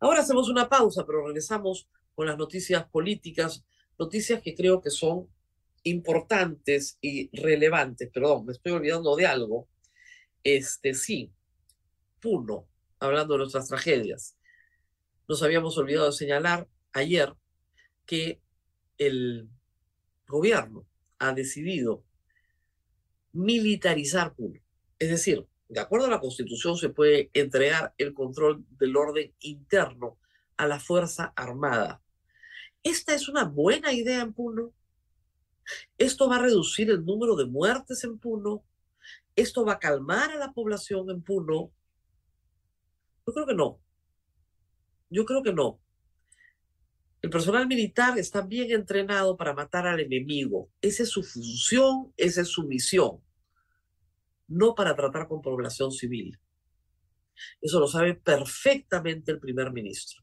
Ahora 0.00 0.20
hacemos 0.20 0.48
una 0.48 0.68
pausa, 0.68 1.06
pero 1.06 1.24
regresamos 1.24 1.88
con 2.14 2.26
las 2.26 2.36
noticias 2.36 2.84
políticas, 2.88 3.64
noticias 3.98 4.42
que 4.42 4.54
creo 4.54 4.80
que 4.80 4.90
son 4.90 5.28
importantes 5.84 6.98
y 7.00 7.30
relevantes. 7.40 8.10
Perdón, 8.10 8.46
me 8.46 8.52
estoy 8.52 8.72
olvidando 8.72 9.14
de 9.14 9.26
algo. 9.26 9.68
Este 10.42 10.94
sí, 10.94 11.32
Puno, 12.20 12.68
hablando 12.98 13.34
de 13.34 13.38
nuestras 13.38 13.68
tragedias. 13.68 14.36
Nos 15.28 15.42
habíamos 15.42 15.78
olvidado 15.78 16.06
de 16.06 16.12
señalar 16.12 16.68
ayer 16.92 17.32
que 18.06 18.41
el 19.06 19.48
gobierno 20.26 20.86
ha 21.18 21.32
decidido 21.32 22.04
militarizar 23.32 24.34
Puno. 24.34 24.60
Es 24.98 25.10
decir, 25.10 25.46
de 25.68 25.80
acuerdo 25.80 26.06
a 26.06 26.10
la 26.10 26.20
Constitución 26.20 26.76
se 26.76 26.90
puede 26.90 27.30
entregar 27.32 27.94
el 27.98 28.12
control 28.12 28.64
del 28.78 28.96
orden 28.96 29.32
interno 29.40 30.18
a 30.56 30.66
la 30.66 30.78
Fuerza 30.78 31.32
Armada. 31.34 32.02
¿Esta 32.82 33.14
es 33.14 33.28
una 33.28 33.44
buena 33.44 33.92
idea 33.92 34.20
en 34.20 34.32
Puno? 34.32 34.72
¿Esto 35.96 36.28
va 36.28 36.36
a 36.36 36.42
reducir 36.42 36.90
el 36.90 37.04
número 37.04 37.36
de 37.36 37.46
muertes 37.46 38.04
en 38.04 38.18
Puno? 38.18 38.64
¿Esto 39.34 39.64
va 39.64 39.74
a 39.74 39.78
calmar 39.78 40.30
a 40.30 40.36
la 40.36 40.52
población 40.52 41.08
en 41.10 41.22
Puno? 41.22 41.72
Yo 43.26 43.32
creo 43.32 43.46
que 43.46 43.54
no. 43.54 43.80
Yo 45.10 45.24
creo 45.24 45.42
que 45.42 45.52
no. 45.52 45.80
El 47.22 47.30
personal 47.30 47.68
militar 47.68 48.18
está 48.18 48.42
bien 48.42 48.72
entrenado 48.72 49.36
para 49.36 49.54
matar 49.54 49.86
al 49.86 50.00
enemigo. 50.00 50.70
Esa 50.80 51.04
es 51.04 51.10
su 51.10 51.22
función, 51.22 52.12
esa 52.16 52.40
es 52.40 52.48
su 52.48 52.64
misión. 52.64 53.22
No 54.48 54.74
para 54.74 54.96
tratar 54.96 55.28
con 55.28 55.40
población 55.40 55.92
civil. 55.92 56.38
Eso 57.60 57.78
lo 57.78 57.86
sabe 57.86 58.14
perfectamente 58.14 59.30
el 59.30 59.38
primer 59.38 59.72
ministro. 59.72 60.22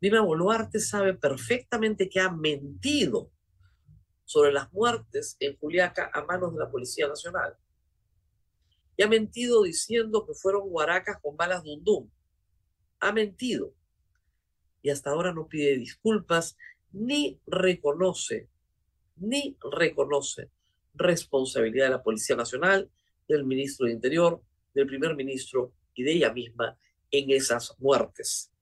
Dina 0.00 0.22
Boluarte 0.22 0.80
sabe 0.80 1.14
perfectamente 1.14 2.08
que 2.08 2.20
ha 2.20 2.30
mentido 2.32 3.30
sobre 4.24 4.52
las 4.52 4.72
muertes 4.72 5.36
en 5.38 5.56
Juliaca 5.56 6.10
a 6.12 6.24
manos 6.24 6.52
de 6.52 6.60
la 6.60 6.70
Policía 6.70 7.06
Nacional 7.06 7.56
y 8.96 9.02
ha 9.02 9.08
mentido 9.08 9.62
diciendo 9.62 10.26
que 10.26 10.34
fueron 10.34 10.68
guaracas 10.68 11.18
con 11.22 11.36
balas 11.36 11.62
de 11.62 11.72
undum. 11.72 12.10
Ha 13.00 13.12
mentido. 13.12 13.74
Y 14.82 14.90
hasta 14.90 15.10
ahora 15.10 15.32
no 15.32 15.48
pide 15.48 15.76
disculpas 15.76 16.56
ni 16.92 17.40
reconoce, 17.46 18.48
ni 19.16 19.56
reconoce 19.72 20.50
responsabilidad 20.94 21.86
de 21.86 21.90
la 21.92 22.02
Policía 22.02 22.36
Nacional, 22.36 22.90
del 23.28 23.44
ministro 23.44 23.86
de 23.86 23.92
Interior, 23.92 24.42
del 24.74 24.86
primer 24.86 25.14
ministro 25.14 25.72
y 25.94 26.02
de 26.02 26.12
ella 26.12 26.32
misma 26.32 26.76
en 27.10 27.30
esas 27.30 27.74
muertes. 27.78 28.52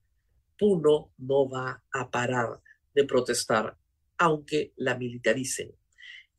Puno 0.57 1.11
no 1.17 1.49
va 1.49 1.83
a 1.91 2.11
parar 2.11 2.61
de 2.93 3.05
protestar, 3.05 3.77
aunque 4.17 4.73
la 4.75 4.97
militaricen. 4.97 5.73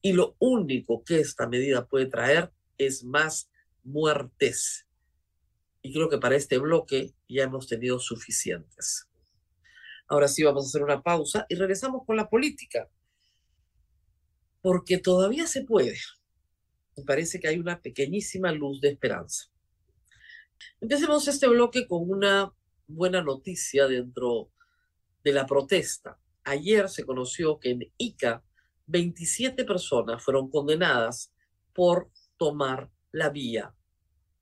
Y 0.02 0.12
lo 0.12 0.36
único 0.38 1.04
que 1.04 1.20
esta 1.20 1.48
medida 1.48 1.86
puede 1.86 2.06
traer 2.06 2.52
es 2.78 3.04
más 3.04 3.50
muertes. 3.82 4.86
Y 5.82 5.92
creo 5.92 6.08
que 6.08 6.18
para 6.18 6.36
este 6.36 6.58
bloque 6.58 7.14
ya 7.28 7.44
hemos 7.44 7.66
tenido 7.66 7.98
suficientes. 7.98 9.09
Ahora 10.10 10.26
sí 10.26 10.42
vamos 10.42 10.64
a 10.64 10.66
hacer 10.66 10.82
una 10.82 11.02
pausa 11.02 11.46
y 11.48 11.54
regresamos 11.54 12.04
con 12.04 12.16
la 12.16 12.28
política. 12.28 12.90
Porque 14.60 14.98
todavía 14.98 15.46
se 15.46 15.64
puede. 15.64 15.96
Me 16.96 17.04
parece 17.04 17.38
que 17.38 17.46
hay 17.46 17.58
una 17.58 17.80
pequeñísima 17.80 18.50
luz 18.50 18.80
de 18.80 18.88
esperanza. 18.88 19.44
Empecemos 20.80 21.28
este 21.28 21.46
bloque 21.46 21.86
con 21.86 22.10
una 22.10 22.52
buena 22.88 23.22
noticia 23.22 23.86
dentro 23.86 24.50
de 25.22 25.32
la 25.32 25.46
protesta. 25.46 26.18
Ayer 26.42 26.88
se 26.88 27.06
conoció 27.06 27.60
que 27.60 27.70
en 27.70 27.92
Ica 27.96 28.42
27 28.88 29.64
personas 29.64 30.24
fueron 30.24 30.50
condenadas 30.50 31.32
por 31.72 32.10
tomar 32.36 32.90
la 33.12 33.30
vía, 33.30 33.72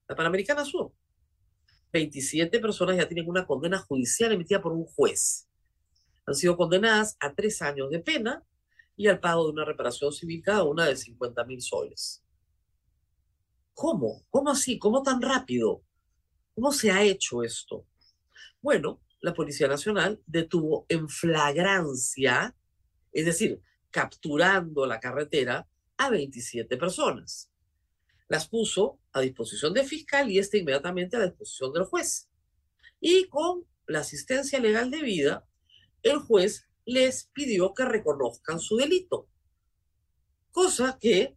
la 0.08 0.16
Panamericana 0.16 0.64
Sur. 0.64 0.94
27 1.92 2.58
personas 2.58 2.96
ya 2.96 3.06
tienen 3.06 3.28
una 3.28 3.46
condena 3.46 3.78
judicial 3.78 4.32
emitida 4.32 4.62
por 4.62 4.72
un 4.72 4.86
juez. 4.86 5.47
Han 6.28 6.34
sido 6.34 6.56
condenadas 6.56 7.16
a 7.20 7.34
tres 7.34 7.62
años 7.62 7.90
de 7.90 8.00
pena 8.00 8.44
y 8.96 9.06
al 9.08 9.18
pago 9.18 9.46
de 9.46 9.52
una 9.52 9.64
reparación 9.64 10.12
civil 10.12 10.42
cada 10.42 10.64
una 10.64 10.86
de 10.86 10.96
50 10.96 11.44
mil 11.44 11.62
soles. 11.62 12.22
¿Cómo? 13.72 14.24
¿Cómo 14.28 14.50
así? 14.50 14.78
¿Cómo 14.78 15.02
tan 15.02 15.22
rápido? 15.22 15.82
¿Cómo 16.54 16.70
se 16.72 16.90
ha 16.90 17.02
hecho 17.02 17.42
esto? 17.42 17.86
Bueno, 18.60 19.00
la 19.20 19.32
Policía 19.32 19.68
Nacional 19.68 20.20
detuvo 20.26 20.84
en 20.88 21.08
flagrancia, 21.08 22.54
es 23.12 23.24
decir, 23.24 23.62
capturando 23.90 24.86
la 24.86 25.00
carretera 25.00 25.66
a 25.96 26.10
27 26.10 26.76
personas 26.76 27.50
las 28.28 28.46
puso 28.46 29.00
a 29.12 29.20
disposición 29.20 29.72
del 29.72 29.86
fiscal 29.86 30.30
y 30.30 30.38
este 30.38 30.58
inmediatamente 30.58 31.16
a 31.16 31.24
disposición 31.24 31.72
del 31.72 31.84
juez. 31.84 32.28
Y 33.00 33.26
con 33.28 33.64
la 33.86 34.00
asistencia 34.00 34.60
legal 34.60 34.90
debida, 34.90 35.47
el 36.02 36.18
juez 36.18 36.68
les 36.84 37.30
pidió 37.32 37.74
que 37.74 37.84
reconozcan 37.84 38.60
su 38.60 38.76
delito. 38.76 39.28
Cosa 40.50 40.98
que 41.00 41.36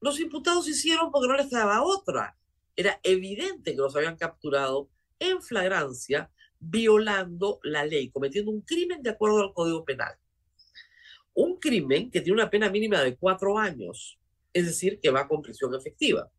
los 0.00 0.20
imputados 0.20 0.68
hicieron 0.68 1.10
porque 1.10 1.28
no 1.28 1.36
les 1.36 1.48
quedaba 1.48 1.82
otra. 1.82 2.36
Era 2.74 3.00
evidente 3.02 3.72
que 3.72 3.78
los 3.78 3.96
habían 3.96 4.16
capturado 4.16 4.88
en 5.18 5.42
flagrancia, 5.42 6.30
violando 6.58 7.60
la 7.62 7.84
ley, 7.84 8.10
cometiendo 8.10 8.50
un 8.50 8.60
crimen 8.62 9.02
de 9.02 9.10
acuerdo 9.10 9.42
al 9.42 9.52
Código 9.52 9.84
Penal. 9.84 10.14
Un 11.34 11.58
crimen 11.58 12.10
que 12.10 12.20
tiene 12.20 12.40
una 12.40 12.50
pena 12.50 12.70
mínima 12.70 13.00
de 13.02 13.16
cuatro 13.16 13.58
años 13.58 14.18
es 14.56 14.64
decir, 14.64 14.98
que 15.00 15.10
va 15.10 15.28
con 15.28 15.42
prisión 15.42 15.74
efectiva. 15.74 16.30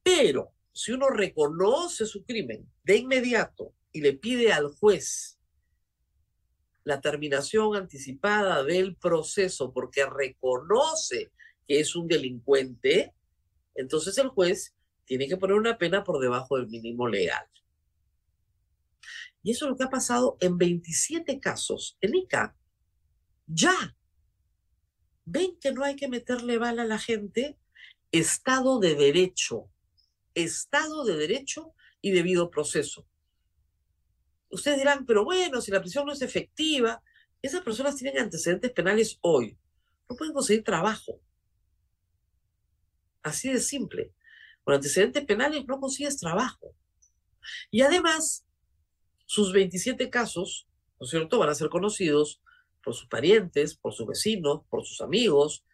Pero 0.00 0.52
si 0.72 0.92
uno 0.92 1.08
reconoce 1.08 2.06
su 2.06 2.24
crimen 2.24 2.70
de 2.84 2.98
inmediato 2.98 3.74
y 3.90 4.00
le 4.00 4.12
pide 4.12 4.52
al 4.52 4.68
juez 4.68 5.40
la 6.84 7.00
terminación 7.00 7.74
anticipada 7.76 8.62
del 8.62 8.96
proceso 8.96 9.72
porque 9.72 10.06
reconoce 10.06 11.32
que 11.66 11.80
es 11.80 11.96
un 11.96 12.06
delincuente, 12.06 13.14
entonces 13.74 14.16
el 14.18 14.28
juez 14.28 14.74
tiene 15.06 15.26
que 15.26 15.36
poner 15.36 15.56
una 15.56 15.78
pena 15.78 16.04
por 16.04 16.20
debajo 16.20 16.56
del 16.56 16.68
mínimo 16.68 17.08
legal. 17.08 17.46
Y 19.42 19.50
eso 19.50 19.66
es 19.66 19.70
lo 19.70 19.76
que 19.76 19.84
ha 19.84 19.90
pasado 19.90 20.36
en 20.40 20.56
27 20.56 21.38
casos 21.40 21.98
en 22.00 22.14
ICA. 22.14 22.56
Ya. 23.46 23.96
¿Ven 25.26 25.58
que 25.60 25.72
no 25.72 25.84
hay 25.84 25.96
que 25.96 26.08
meterle 26.08 26.58
bala 26.58 26.82
a 26.82 26.86
la 26.86 26.98
gente? 26.98 27.58
Estado 28.10 28.78
de 28.78 28.94
derecho. 28.94 29.70
Estado 30.34 31.04
de 31.04 31.16
derecho 31.16 31.74
y 32.00 32.12
debido 32.12 32.50
proceso. 32.50 33.06
Ustedes 34.54 34.78
dirán, 34.78 35.04
pero 35.04 35.24
bueno, 35.24 35.60
si 35.60 35.72
la 35.72 35.80
prisión 35.80 36.06
no 36.06 36.12
es 36.12 36.22
efectiva, 36.22 37.02
esas 37.42 37.62
personas 37.62 37.96
tienen 37.96 38.22
antecedentes 38.22 38.70
penales 38.70 39.18
hoy. 39.20 39.58
No 40.08 40.14
pueden 40.14 40.32
conseguir 40.32 40.62
trabajo. 40.62 41.20
Así 43.20 43.52
de 43.52 43.58
simple. 43.58 44.12
Con 44.62 44.74
antecedentes 44.74 45.24
penales 45.24 45.64
no 45.66 45.80
consigues 45.80 46.18
trabajo. 46.18 46.72
Y 47.72 47.82
además, 47.82 48.46
sus 49.26 49.52
27 49.52 50.08
casos, 50.08 50.68
¿no 51.00 51.04
es 51.04 51.10
cierto?, 51.10 51.40
van 51.40 51.48
a 51.48 51.56
ser 51.56 51.68
conocidos 51.68 52.40
por 52.80 52.94
sus 52.94 53.08
parientes, 53.08 53.74
por 53.74 53.92
sus 53.92 54.06
vecinos, 54.06 54.62
por 54.70 54.86
sus 54.86 55.00
amigos, 55.00 55.64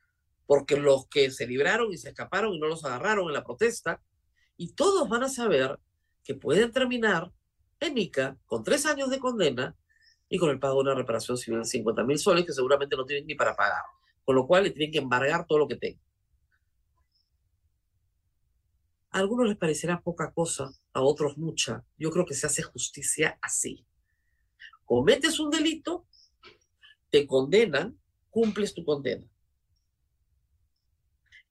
porque 0.47 0.79
los 0.79 1.07
que 1.09 1.31
se 1.31 1.47
libraron 1.47 1.93
y 1.93 1.99
se 1.99 2.09
escaparon 2.09 2.55
y 2.55 2.59
no 2.59 2.67
los 2.67 2.83
agarraron 2.87 3.29
en 3.29 3.35
la 3.35 3.45
protesta, 3.45 4.03
y 4.57 4.73
todos 4.73 5.07
van 5.07 5.25
a 5.25 5.29
saber 5.29 5.79
que 6.25 6.35
pueden 6.35 6.73
terminar 6.73 7.31
en 7.81 7.99
ICA 7.99 8.37
con 8.47 8.63
tres 8.63 8.87
años 8.87 9.11
de 9.11 9.19
condena 9.19 9.77
y 10.29 10.39
con 10.39 10.51
el 10.51 10.61
pago 10.61 10.77
de 10.77 10.91
una 10.91 10.95
reparación 10.95 11.37
civil 11.37 11.61
de 11.61 11.65
50 11.65 12.05
mil 12.05 12.19
soles 12.19 12.47
que 12.47 12.53
seguramente 12.53 12.97
no 12.97 13.05
tienen 13.05 13.27
ni 13.27 13.35
para 13.35 13.57
pagar, 13.57 13.83
con 14.25 14.37
lo 14.37 14.47
cual 14.47 14.65
le 14.65 14.71
tienen 14.71 14.93
que 14.93 14.99
embargar 14.99 15.47
todo 15.47 15.59
lo 15.59 15.69
que 15.69 15.77
tengan. 15.77 16.03
A 19.13 19.19
algunos 19.19 19.49
les 19.49 19.57
parecerá 19.57 20.01
poca 20.01 20.33
cosa, 20.33 20.71
a 20.93 21.03
otros 21.03 21.37
mucha. 21.37 21.85
Yo 21.99 22.11
creo 22.11 22.25
que 22.25 22.35
se 22.35 22.47
hace 22.47 22.63
justicia 22.63 23.39
así. 23.43 23.85
Cometes 24.85 25.41
un 25.41 25.51
delito, 25.51 26.07
te 27.11 27.27
condenan, 27.27 27.99
cumples 28.31 28.73
tu 28.73 28.85
condena. 28.85 29.27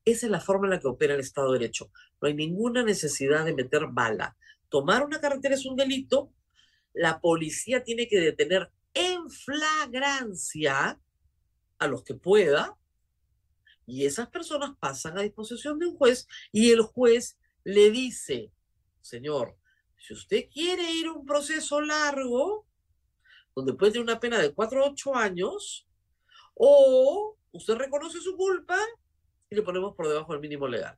Esa 0.05 0.25
es 0.25 0.31
la 0.31 0.39
forma 0.39 0.67
en 0.67 0.71
la 0.71 0.79
que 0.79 0.87
opera 0.87 1.13
el 1.13 1.19
Estado 1.19 1.51
de 1.51 1.59
Derecho. 1.59 1.91
No 2.21 2.29
hay 2.29 2.33
ninguna 2.33 2.83
necesidad 2.83 3.45
de 3.45 3.53
meter 3.53 3.87
bala. 3.91 4.37
Tomar 4.69 5.03
una 5.03 5.19
carretera 5.19 5.55
es 5.55 5.65
un 5.65 5.75
delito. 5.75 6.31
La 6.93 7.19
policía 7.19 7.83
tiene 7.83 8.07
que 8.07 8.19
detener 8.19 8.71
en 8.93 9.29
flagrancia 9.29 10.99
a 11.77 11.87
los 11.87 12.03
que 12.03 12.15
pueda. 12.15 12.77
Y 13.85 14.05
esas 14.05 14.29
personas 14.29 14.71
pasan 14.79 15.17
a 15.17 15.21
disposición 15.21 15.79
de 15.79 15.87
un 15.87 15.97
juez 15.97 16.27
y 16.51 16.71
el 16.71 16.81
juez 16.81 17.37
le 17.63 17.89
dice, 17.89 18.51
señor, 19.01 19.57
si 19.97 20.13
usted 20.13 20.45
quiere 20.51 20.91
ir 20.93 21.07
a 21.07 21.13
un 21.13 21.25
proceso 21.25 21.81
largo, 21.81 22.67
donde 23.55 23.73
puede 23.73 23.93
tener 23.93 24.03
una 24.03 24.19
pena 24.19 24.37
de 24.37 24.53
4 24.53 24.83
o 24.83 24.91
8 24.91 25.15
años, 25.15 25.87
o 26.53 27.37
usted 27.51 27.75
reconoce 27.75 28.19
su 28.21 28.35
culpa 28.37 28.77
y 29.49 29.55
le 29.55 29.63
ponemos 29.63 29.95
por 29.95 30.07
debajo 30.07 30.33
del 30.33 30.41
mínimo 30.41 30.67
legal. 30.67 30.97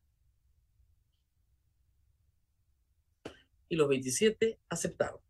Y 3.72 3.78
los 3.78 3.88
27 3.88 4.60
aceptaron. 4.68 5.22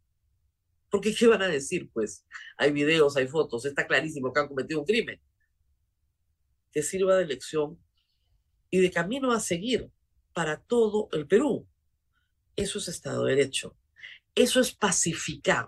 Porque 0.89 1.13
¿qué 1.13 1.27
van 1.27 1.43
a 1.43 1.47
decir? 1.47 1.91
Pues 1.93 2.25
hay 2.57 2.71
videos, 2.71 3.15
hay 3.15 3.27
fotos, 3.27 3.65
está 3.65 3.85
clarísimo 3.85 4.33
que 4.33 4.39
han 4.39 4.47
cometido 4.47 4.79
un 4.79 4.85
crimen. 4.87 5.21
Que 6.71 6.81
sirva 6.81 7.17
de 7.17 7.27
lección 7.27 7.79
y 8.71 8.79
de 8.79 8.89
camino 8.89 9.31
a 9.31 9.39
seguir 9.39 9.91
para 10.33 10.59
todo 10.59 11.07
el 11.11 11.27
Perú. 11.27 11.67
Eso 12.55 12.79
es 12.79 12.87
Estado 12.87 13.25
de 13.25 13.35
Derecho. 13.35 13.77
Eso 14.33 14.59
es 14.59 14.73
pacificar. 14.73 15.67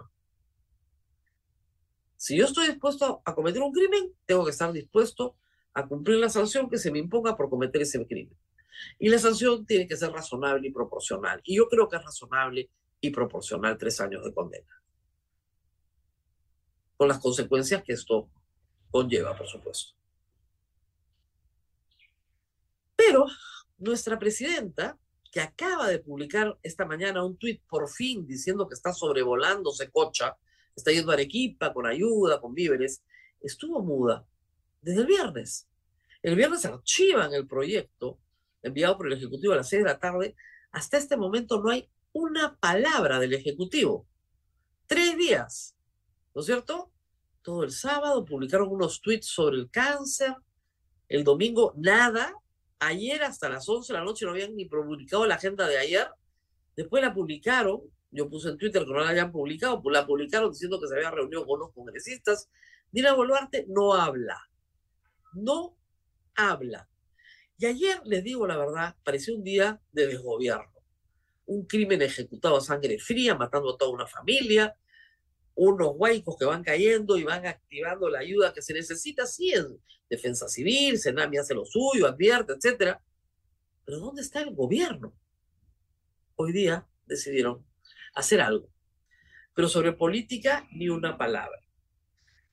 Si 2.18 2.36
yo 2.36 2.46
estoy 2.46 2.70
dispuesto 2.70 3.22
a 3.24 3.36
cometer 3.36 3.62
un 3.62 3.72
crimen, 3.72 4.16
tengo 4.26 4.46
que 4.46 4.52
estar 4.52 4.74
dispuesto 4.74 5.38
a 5.76 5.88
cumplir 5.88 6.18
la 6.18 6.30
sanción 6.30 6.72
que 6.72 6.80
se 6.80 6.90
me 6.90 6.98
imponga 6.98 7.38
por 7.38 7.52
cometer 7.52 7.84
ese 7.84 8.04
crimen. 8.08 8.36
Y 9.00 9.10
la 9.10 9.20
sanción 9.20 9.66
tiene 9.66 9.88
que 9.88 9.98
ser 9.98 10.12
razonable 10.12 10.68
y 10.68 10.72
proporcional. 10.72 11.42
Y 11.44 11.58
yo 11.58 11.68
creo 11.68 11.88
que 11.88 11.98
es 11.98 12.04
razonable 12.04 12.70
y 13.02 13.10
proporcional 13.10 13.78
tres 13.78 14.00
años 14.00 14.24
de 14.24 14.34
condena. 14.34 14.82
Con 16.96 17.08
las 17.08 17.20
consecuencias 17.20 17.84
que 17.84 17.94
esto 17.94 18.30
conlleva, 18.90 19.36
por 19.36 19.48
supuesto. 19.48 19.94
Pero 22.96 23.26
nuestra 23.78 24.18
presidenta, 24.18 24.98
que 25.32 25.42
acaba 25.42 25.88
de 25.88 26.00
publicar 26.00 26.58
esta 26.62 26.86
mañana 26.86 27.26
un 27.26 27.38
tuit 27.38 27.62
por 27.68 27.90
fin 27.90 28.26
diciendo 28.28 28.68
que 28.68 28.76
está 28.76 28.94
sobrevolando 28.94 29.72
Secocha, 29.72 30.38
está 30.76 30.92
yendo 30.92 31.12
a 31.12 31.16
Arequipa 31.16 31.74
con 31.74 31.88
ayuda, 31.88 32.40
con 32.40 32.54
víveres, 32.54 33.04
estuvo 33.42 33.82
muda 33.82 34.26
desde 34.82 35.02
el 35.02 35.08
viernes. 35.08 35.68
El 36.22 36.36
viernes 36.36 36.66
archivan 36.66 37.34
el 37.34 37.48
proyecto 37.48 38.20
enviado 38.64 38.98
por 38.98 39.08
el 39.08 39.14
Ejecutivo 39.14 39.54
a 39.54 39.58
las 39.58 39.70
seis 39.70 39.84
de 39.84 39.90
la 39.90 40.00
tarde. 40.00 40.36
Hasta 40.72 40.98
este 40.98 41.18
momento 41.18 41.62
no 41.62 41.70
hay 41.70 41.90
una 42.14 42.58
palabra 42.58 43.20
del 43.20 43.34
Ejecutivo. 43.34 44.08
Tres 44.88 45.18
días, 45.18 45.76
¿no 46.34 46.42
es 46.42 46.48
cierto? 46.48 46.92
Todo 47.42 47.64
el 47.64 47.72
sábado 47.72 48.24
publicaron 48.24 48.70
unos 48.70 49.02
tweets 49.02 49.28
sobre 49.28 49.58
el 49.58 49.70
cáncer. 49.70 50.36
El 51.10 51.24
domingo 51.24 51.74
nada. 51.78 52.34
Ayer 52.80 53.24
hasta 53.24 53.50
las 53.50 53.68
11 53.68 53.94
de 53.94 54.00
la 54.00 54.06
noche 54.06 54.26
no 54.26 54.32
habían 54.32 54.56
ni 54.56 54.66
publicado 54.66 55.26
la 55.26 55.36
agenda 55.36 55.68
de 55.68 55.78
ayer. 55.78 56.08
Después 56.76 57.04
la 57.04 57.14
publicaron. 57.14 57.82
Yo 58.12 58.30
puse 58.30 58.50
en 58.50 58.58
Twitter 58.58 58.84
que 58.86 58.92
no 58.92 59.00
la 59.00 59.10
habían 59.10 59.32
publicado, 59.32 59.82
pues 59.82 59.94
la 59.94 60.06
publicaron 60.06 60.52
diciendo 60.52 60.80
que 60.80 60.88
se 60.88 60.96
había 60.96 61.12
reunido 61.12 61.46
con 61.46 61.60
los 61.60 61.74
congresistas. 61.74 62.50
Dina 62.92 63.14
Boluarte 63.14 63.66
no 63.68 63.94
habla. 63.94 64.40
No 65.34 65.76
habla. 66.36 66.88
Y 67.58 67.66
ayer, 67.66 68.02
les 68.06 68.24
digo 68.24 68.48
la 68.48 68.58
verdad, 68.58 68.96
pareció 69.04 69.36
un 69.36 69.44
día 69.44 69.82
de 69.92 70.08
desgobierno. 70.08 70.72
Un 71.46 71.66
crimen 71.66 72.02
ejecutado 72.02 72.58
a 72.58 72.62
sangre 72.62 73.00
fría, 73.00 73.36
matando 73.36 73.74
a 73.74 73.78
toda 73.78 73.92
una 73.92 74.08
familia, 74.08 74.76
unos 75.56 75.92
huaicos 75.96 76.36
que 76.38 76.46
van 76.46 76.64
cayendo 76.64 77.18
y 77.18 77.24
van 77.24 77.46
activando 77.46 78.10
la 78.10 78.20
ayuda 78.20 78.54
que 78.54 78.62
se 78.62 78.74
necesita, 78.74 79.26
sí, 79.26 79.52
en 79.52 79.80
defensa 80.10 80.48
civil, 80.48 80.98
Senami 80.98 81.38
hace 81.38 81.54
lo 81.54 81.66
suyo, 81.66 82.08
advierte, 82.08 82.54
etcétera. 82.54 83.04
Pero 83.86 84.00
¿dónde 84.00 84.22
está 84.22 84.42
el 84.42 84.54
gobierno? 84.54 85.14
Hoy 86.36 86.52
día 86.52 86.88
decidieron 87.06 87.66
hacer 88.16 88.42
algo. 88.42 88.70
Pero 89.54 89.68
sobre 89.68 89.94
política, 89.94 90.68
ni 90.72 90.90
una 90.90 91.18
palabra. 91.18 91.60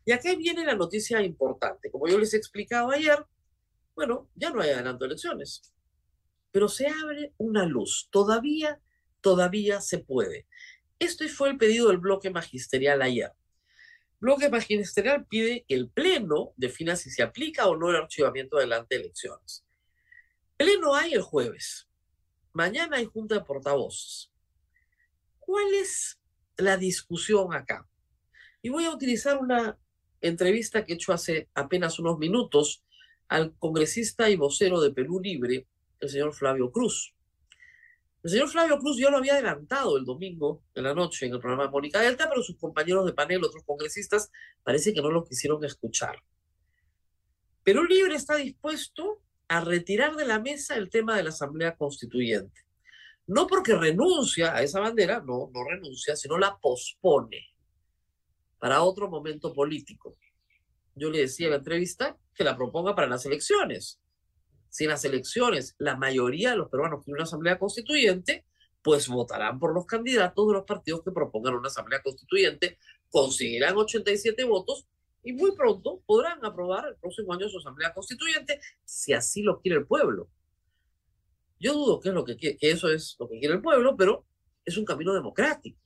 Y 0.04 0.12
aquí 0.12 0.34
viene 0.36 0.64
la 0.64 0.74
noticia 0.74 1.22
importante. 1.22 1.90
Como 1.90 2.08
yo 2.08 2.18
les 2.18 2.34
he 2.34 2.36
explicado 2.36 2.90
ayer, 2.90 3.24
bueno, 4.00 4.30
ya 4.34 4.48
no 4.48 4.62
hay 4.62 4.70
adelanto 4.70 5.04
de 5.04 5.08
elecciones. 5.08 5.74
Pero 6.50 6.68
se 6.68 6.88
abre 6.88 7.34
una 7.36 7.66
luz. 7.66 8.08
Todavía, 8.10 8.80
todavía 9.20 9.82
se 9.82 9.98
puede. 9.98 10.46
Esto 10.98 11.28
fue 11.28 11.50
el 11.50 11.58
pedido 11.58 11.88
del 11.88 11.98
bloque 11.98 12.30
magisterial 12.30 13.02
ayer. 13.02 13.30
Bloque 14.18 14.48
magisterial 14.48 15.26
pide 15.26 15.66
que 15.68 15.74
el 15.74 15.90
Pleno 15.90 16.54
defina 16.56 16.96
si 16.96 17.10
se 17.10 17.22
aplica 17.22 17.66
o 17.66 17.76
no 17.76 17.90
el 17.90 17.96
archivamiento 17.96 18.56
adelante 18.56 18.94
de 18.94 19.02
elecciones. 19.02 19.66
Pleno 20.56 20.94
hay 20.94 21.12
el 21.12 21.20
jueves. 21.20 21.86
Mañana 22.54 22.96
hay 22.96 23.04
junta 23.04 23.34
de 23.34 23.44
portavoces. 23.44 24.32
¿Cuál 25.40 25.74
es 25.74 26.18
la 26.56 26.78
discusión 26.78 27.52
acá? 27.52 27.86
Y 28.62 28.70
voy 28.70 28.86
a 28.86 28.94
utilizar 28.94 29.36
una 29.36 29.78
entrevista 30.22 30.86
que 30.86 30.94
he 30.94 30.96
hecho 30.96 31.12
hace 31.12 31.50
apenas 31.52 31.98
unos 31.98 32.18
minutos 32.18 32.82
al 33.30 33.56
congresista 33.58 34.28
y 34.28 34.34
vocero 34.34 34.80
de 34.80 34.90
Perú 34.90 35.20
Libre, 35.20 35.68
el 36.00 36.08
señor 36.08 36.34
Flavio 36.34 36.72
Cruz. 36.72 37.14
El 38.24 38.30
señor 38.32 38.48
Flavio 38.48 38.78
Cruz 38.80 38.98
yo 38.98 39.08
lo 39.08 39.18
había 39.18 39.34
adelantado 39.34 39.96
el 39.96 40.04
domingo 40.04 40.64
en 40.74 40.82
la 40.82 40.94
noche 40.94 41.26
en 41.26 41.34
el 41.34 41.38
programa 41.38 41.64
de 41.64 41.70
Mónica 41.70 42.00
Delta, 42.00 42.28
pero 42.28 42.42
sus 42.42 42.58
compañeros 42.58 43.06
de 43.06 43.12
panel, 43.12 43.44
otros 43.44 43.62
congresistas, 43.64 44.32
parece 44.64 44.92
que 44.92 45.00
no 45.00 45.12
lo 45.12 45.24
quisieron 45.24 45.64
escuchar. 45.64 46.16
Perú 47.62 47.84
Libre 47.84 48.16
está 48.16 48.34
dispuesto 48.34 49.22
a 49.46 49.60
retirar 49.60 50.16
de 50.16 50.26
la 50.26 50.40
mesa 50.40 50.74
el 50.74 50.90
tema 50.90 51.16
de 51.16 51.22
la 51.22 51.30
Asamblea 51.30 51.76
Constituyente. 51.76 52.62
No 53.28 53.46
porque 53.46 53.76
renuncia 53.76 54.56
a 54.56 54.62
esa 54.62 54.80
bandera, 54.80 55.20
no, 55.20 55.50
no 55.54 55.64
renuncia, 55.70 56.16
sino 56.16 56.36
la 56.36 56.58
pospone 56.58 57.46
para 58.58 58.82
otro 58.82 59.08
momento 59.08 59.52
político. 59.52 60.16
Yo 60.96 61.10
le 61.10 61.20
decía 61.20 61.46
en 61.46 61.52
la 61.52 61.58
entrevista 61.58 62.18
que 62.40 62.44
la 62.44 62.57
proponga 62.57 62.94
para 62.94 63.07
las 63.07 63.26
elecciones 63.26 64.00
si 64.70 64.85
en 64.85 64.90
las 64.90 65.05
elecciones 65.05 65.74
la 65.79 65.96
mayoría 65.96 66.53
de 66.53 66.57
los 66.57 66.70
peruanos 66.70 67.05
quieren 67.05 67.16
una 67.16 67.24
asamblea 67.24 67.59
constituyente, 67.59 68.46
pues 68.83 69.09
votarán 69.09 69.59
por 69.59 69.74
los 69.74 69.85
candidatos 69.85 70.46
de 70.46 70.55
los 70.55 70.64
partidos 70.64 71.03
que 71.05 71.11
propongan 71.11 71.55
una 71.55 71.68
asamblea 71.68 72.00
constituyente, 72.03 72.79
conseguirán 73.11 73.76
87 73.76 74.44
votos 74.44 74.87
y 75.22 75.33
muy 75.33 75.53
pronto 75.53 76.00
podrán 76.07 76.42
aprobar 76.44 76.87
el 76.88 76.96
próximo 76.96 77.35
año 77.35 77.48
su 77.48 77.59
asamblea 77.59 77.92
constituyente 77.92 78.61
si 78.85 79.12
así 79.12 79.42
lo 79.42 79.61
quiere 79.61 79.79
el 79.79 79.87
pueblo. 79.87 80.31
Yo 81.59 81.74
dudo 81.74 82.00
que, 82.00 82.37
que 82.38 82.57
eso 82.61 82.88
es 82.88 83.16
lo 83.18 83.29
que 83.29 83.38
quiere 83.38 83.57
el 83.57 83.61
pueblo, 83.61 83.96
pero 83.96 84.24
es 84.64 84.79
un 84.79 84.85
camino 84.87 85.12
democrático. 85.12 85.79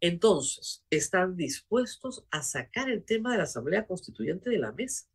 Entonces, 0.00 0.84
están 0.90 1.36
dispuestos 1.36 2.24
a 2.30 2.42
sacar 2.42 2.88
el 2.88 3.04
tema 3.04 3.32
de 3.32 3.38
la 3.38 3.44
Asamblea 3.44 3.86
Constituyente 3.86 4.50
de 4.50 4.58
la 4.58 4.72
mesa 4.72 5.06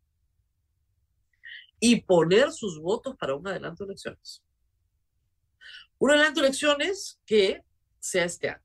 y 1.79 2.01
poner 2.01 2.51
sus 2.51 2.79
votos 2.79 3.15
para 3.17 3.35
un 3.35 3.47
adelanto 3.47 3.85
de 3.85 3.91
elecciones. 3.91 4.43
Un 5.99 6.11
adelanto 6.11 6.41
de 6.41 6.47
elecciones 6.47 7.19
que 7.25 7.63
sea 7.99 8.25
este 8.25 8.49
año. 8.49 8.63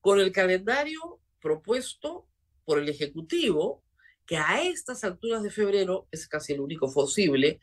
Con 0.00 0.20
el 0.20 0.30
calendario 0.32 1.20
propuesto 1.40 2.26
por 2.64 2.78
el 2.78 2.88
Ejecutivo, 2.88 3.82
que 4.26 4.36
a 4.36 4.62
estas 4.62 5.04
alturas 5.04 5.42
de 5.42 5.50
febrero 5.50 6.06
es 6.10 6.28
casi 6.28 6.52
el 6.52 6.60
único 6.60 6.92
posible, 6.92 7.60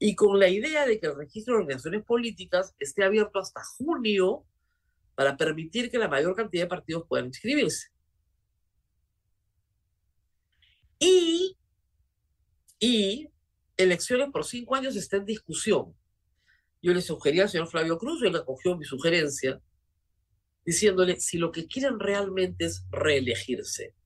y 0.00 0.14
con 0.14 0.38
la 0.38 0.48
idea 0.48 0.86
de 0.86 0.98
que 0.98 1.06
el 1.06 1.16
registro 1.16 1.54
de 1.54 1.60
organizaciones 1.60 2.04
políticas 2.04 2.74
esté 2.78 3.04
abierto 3.04 3.38
hasta 3.38 3.62
junio 3.64 4.44
para 5.18 5.36
permitir 5.36 5.90
que 5.90 5.98
la 5.98 6.06
mayor 6.06 6.36
cantidad 6.36 6.62
de 6.62 6.68
partidos 6.68 7.02
puedan 7.08 7.26
inscribirse. 7.26 7.88
Y, 11.00 11.58
y 12.78 13.28
elecciones 13.76 14.28
por 14.30 14.44
cinco 14.44 14.76
años 14.76 14.94
está 14.94 15.16
en 15.16 15.24
discusión. 15.24 15.92
Yo 16.80 16.94
le 16.94 17.02
sugería 17.02 17.42
al 17.42 17.48
señor 17.48 17.66
Flavio 17.66 17.98
Cruz, 17.98 18.22
él 18.22 18.36
acogió 18.36 18.76
mi 18.76 18.84
sugerencia, 18.84 19.60
diciéndole, 20.64 21.18
si 21.18 21.36
lo 21.36 21.50
que 21.50 21.66
quieren 21.66 21.98
realmente 21.98 22.66
es 22.66 22.86
reelegirse, 22.88 23.96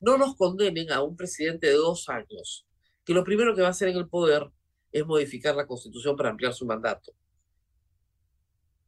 no 0.00 0.18
nos 0.18 0.34
condenen 0.34 0.90
a 0.90 1.04
un 1.04 1.16
presidente 1.16 1.68
de 1.68 1.74
dos 1.74 2.08
años, 2.08 2.66
que 3.04 3.14
lo 3.14 3.22
primero 3.22 3.54
que 3.54 3.62
va 3.62 3.68
a 3.68 3.70
hacer 3.70 3.90
en 3.90 3.96
el 3.96 4.08
poder 4.08 4.50
es 4.90 5.06
modificar 5.06 5.54
la 5.54 5.68
constitución 5.68 6.16
para 6.16 6.30
ampliar 6.30 6.52
su 6.52 6.66
mandato. 6.66 7.12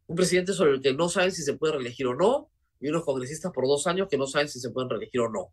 Un 0.06 0.16
presidente 0.16 0.52
sobre 0.52 0.72
el 0.72 0.80
que 0.80 0.92
no 0.94 1.08
saben 1.08 1.32
si 1.32 1.42
se 1.42 1.54
puede 1.54 1.74
reelegir 1.74 2.06
o 2.06 2.14
no, 2.14 2.50
y 2.80 2.88
unos 2.88 3.04
congresistas 3.04 3.52
por 3.52 3.66
dos 3.66 3.86
años 3.86 4.08
que 4.08 4.18
no 4.18 4.26
saben 4.26 4.48
si 4.48 4.60
se 4.60 4.70
pueden 4.70 4.90
reelegir 4.90 5.20
o 5.20 5.30
no. 5.30 5.52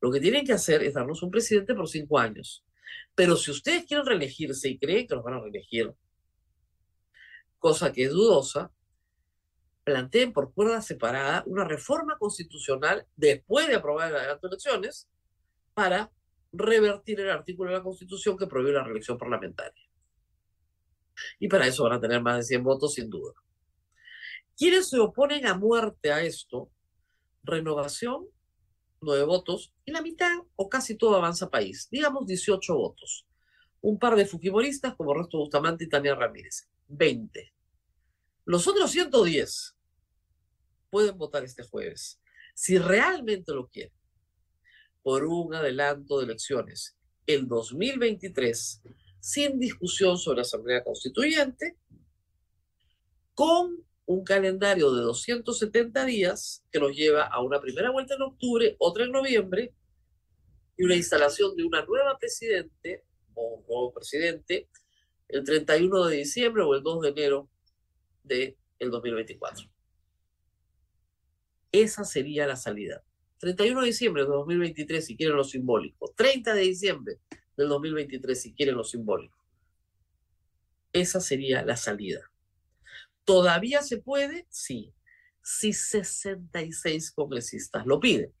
Lo 0.00 0.10
que 0.10 0.20
tienen 0.20 0.46
que 0.46 0.52
hacer 0.52 0.82
es 0.82 0.94
darnos 0.94 1.22
un 1.22 1.30
presidente 1.30 1.74
por 1.74 1.88
cinco 1.88 2.18
años. 2.18 2.64
Pero 3.14 3.36
si 3.36 3.50
ustedes 3.50 3.84
quieren 3.84 4.06
reelegirse 4.06 4.68
y 4.68 4.78
creen 4.78 5.06
que 5.06 5.14
los 5.14 5.24
van 5.24 5.34
a 5.34 5.40
reelegir, 5.40 5.92
cosa 7.58 7.92
que 7.92 8.04
es 8.04 8.10
dudosa, 8.10 8.72
planteen 9.84 10.32
por 10.32 10.52
cuerda 10.52 10.80
separada 10.82 11.42
una 11.46 11.64
reforma 11.64 12.16
constitucional 12.18 13.06
después 13.16 13.66
de 13.68 13.74
aprobar 13.74 14.12
las 14.12 14.42
elecciones 14.42 15.08
para 15.74 16.12
revertir 16.52 17.20
el 17.20 17.30
artículo 17.30 17.70
de 17.70 17.78
la 17.78 17.82
Constitución 17.82 18.36
que 18.36 18.46
prohíbe 18.46 18.72
la 18.72 18.84
reelección 18.84 19.18
parlamentaria. 19.18 19.87
Y 21.38 21.48
para 21.48 21.66
eso 21.66 21.84
van 21.84 21.94
a 21.94 22.00
tener 22.00 22.22
más 22.22 22.38
de 22.38 22.42
100 22.44 22.64
votos, 22.64 22.94
sin 22.94 23.10
duda. 23.10 23.32
¿Quiénes 24.56 24.88
se 24.88 24.98
oponen 24.98 25.46
a 25.46 25.54
muerte 25.54 26.12
a 26.12 26.22
esto? 26.22 26.70
Renovación, 27.42 28.26
nueve 29.00 29.24
votos, 29.24 29.72
y 29.84 29.92
la 29.92 30.02
mitad 30.02 30.38
o 30.56 30.68
casi 30.68 30.96
todo 30.96 31.16
avanza 31.16 31.50
país, 31.50 31.88
digamos 31.90 32.26
18 32.26 32.74
votos. 32.74 33.26
Un 33.80 33.98
par 33.98 34.16
de 34.16 34.26
fujimoristas 34.26 34.96
como 34.96 35.14
Resto 35.14 35.38
Bustamante 35.38 35.84
y 35.84 35.88
Tania 35.88 36.14
Ramírez, 36.14 36.68
20. 36.88 37.54
Los 38.44 38.66
otros 38.66 38.90
110 38.90 39.76
pueden 40.90 41.16
votar 41.16 41.44
este 41.44 41.62
jueves, 41.62 42.20
si 42.54 42.78
realmente 42.78 43.52
lo 43.52 43.68
quieren 43.68 43.92
por 45.02 45.24
un 45.24 45.54
adelanto 45.54 46.18
de 46.18 46.24
elecciones 46.24 46.98
el 47.26 47.46
2023 47.46 48.82
sin 49.20 49.58
discusión 49.58 50.18
sobre 50.18 50.36
la 50.36 50.42
Asamblea 50.42 50.84
Constituyente, 50.84 51.76
con 53.34 53.84
un 54.06 54.24
calendario 54.24 54.92
de 54.92 55.02
270 55.02 56.04
días 56.06 56.64
que 56.72 56.80
nos 56.80 56.96
lleva 56.96 57.24
a 57.24 57.42
una 57.42 57.60
primera 57.60 57.90
vuelta 57.90 58.14
en 58.14 58.22
octubre, 58.22 58.76
otra 58.78 59.04
en 59.04 59.12
noviembre, 59.12 59.74
y 60.76 60.84
una 60.84 60.94
instalación 60.94 61.54
de 61.56 61.64
una 61.64 61.84
nueva 61.84 62.16
presidente 62.18 63.04
o 63.34 63.56
un 63.56 63.66
nuevo 63.66 63.92
presidente 63.92 64.68
el 65.28 65.44
31 65.44 66.06
de 66.06 66.16
diciembre 66.16 66.62
o 66.62 66.74
el 66.74 66.82
2 66.82 67.02
de 67.02 67.08
enero 67.08 67.50
del 68.22 68.56
de 68.78 68.86
2024. 68.86 69.68
Esa 71.70 72.04
sería 72.04 72.46
la 72.46 72.56
salida. 72.56 73.04
31 73.38 73.80
de 73.80 73.86
diciembre 73.86 74.22
de 74.22 74.28
2023, 74.28 75.04
si 75.04 75.16
quieren 75.16 75.36
lo 75.36 75.44
simbólico. 75.44 76.12
30 76.16 76.54
de 76.54 76.60
diciembre 76.62 77.18
del 77.58 77.68
2023, 77.68 78.40
si 78.40 78.54
quieren 78.54 78.76
lo 78.76 78.84
simbólico. 78.84 79.36
Esa 80.92 81.20
sería 81.20 81.62
la 81.64 81.76
salida. 81.76 82.30
¿Todavía 83.24 83.82
se 83.82 83.98
puede? 83.98 84.46
Sí. 84.48 84.94
Si 85.42 85.72
66 85.72 87.10
congresistas 87.10 87.84
lo 87.84 87.98
piden. 87.98 88.32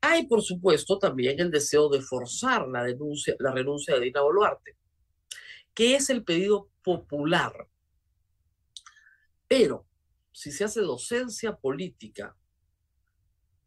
Hay, 0.00 0.26
por 0.26 0.42
supuesto, 0.42 0.98
también 0.98 1.38
el 1.40 1.50
deseo 1.50 1.88
de 1.88 2.00
forzar 2.00 2.66
la, 2.68 2.82
denuncia, 2.84 3.36
la 3.38 3.52
renuncia 3.52 3.94
de 3.94 4.00
Dina 4.00 4.22
Boluarte, 4.22 4.76
que 5.74 5.96
es 5.96 6.10
el 6.10 6.24
pedido 6.24 6.70
popular. 6.82 7.68
Pero 9.46 9.86
si 10.32 10.52
se 10.52 10.64
hace 10.64 10.80
docencia 10.80 11.54
política 11.54 12.36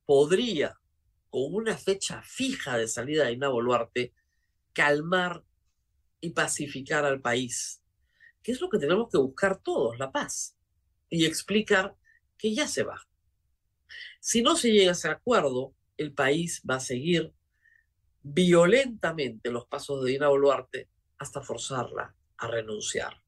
podría, 0.05 0.79
con 1.29 1.53
una 1.53 1.77
fecha 1.77 2.21
fija 2.23 2.77
de 2.77 2.87
salida 2.87 3.25
de 3.25 3.33
Ina 3.33 3.49
Boluarte, 3.49 4.13
calmar 4.73 5.43
y 6.21 6.31
pacificar 6.31 7.05
al 7.05 7.21
país, 7.21 7.81
que 8.41 8.51
es 8.51 8.61
lo 8.61 8.69
que 8.69 8.79
tenemos 8.79 9.09
que 9.11 9.17
buscar 9.17 9.59
todos, 9.59 9.97
la 9.99 10.11
paz, 10.11 10.55
y 11.09 11.25
explicar 11.25 11.95
que 12.37 12.53
ya 12.53 12.67
se 12.67 12.83
va. 12.83 13.07
Si 14.19 14.41
no 14.41 14.55
se 14.55 14.71
llega 14.71 14.91
a 14.91 14.93
ese 14.93 15.09
acuerdo, 15.09 15.73
el 15.97 16.13
país 16.13 16.61
va 16.69 16.75
a 16.75 16.79
seguir 16.79 17.33
violentamente 18.21 19.51
los 19.51 19.65
pasos 19.67 20.03
de 20.03 20.11
Dina 20.11 20.27
Boluarte 20.27 20.89
hasta 21.17 21.41
forzarla 21.41 22.15
a 22.37 22.47
renunciar. 22.47 23.21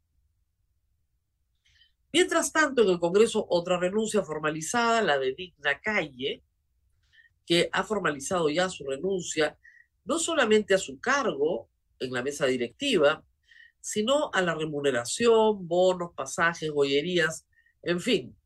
Mientras 2.11 2.51
tanto, 2.51 2.81
en 2.81 2.89
el 2.89 2.99
Congreso, 2.99 3.45
otra 3.49 3.79
renuncia 3.79 4.23
formalizada, 4.23 5.01
la 5.01 5.19
de 5.19 5.33
Digna 5.33 5.79
Calle, 5.79 6.43
que 7.49 7.67
ha 7.71 7.83
formalizado 7.83 8.47
ya 8.47 8.69
su 8.69 8.85
renuncia, 8.85 9.57
no 10.05 10.19
solamente 10.19 10.75
a 10.75 10.77
su 10.77 10.99
cargo 10.99 11.67
en 11.99 12.13
la 12.13 12.21
mesa 12.21 12.45
directiva, 12.45 13.25
sino 13.79 14.29
a 14.33 14.43
la 14.43 14.53
remuneración, 14.53 15.67
bonos, 15.67 16.11
pasajes, 16.15 16.69
joyerías, 16.69 17.47
en 17.81 17.99
fin, 18.01 18.37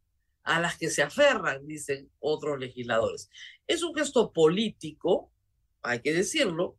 a 0.43 0.61
las 0.61 0.77
que 0.77 0.89
se 0.89 1.03
aferran, 1.03 1.67
dicen 1.67 2.09
otros 2.21 2.57
legisladores. 2.57 3.29
Es 3.67 3.83
un 3.83 3.93
gesto 3.93 4.31
político, 4.31 5.33
hay 5.81 5.99
que 5.99 6.13
decirlo, 6.13 6.77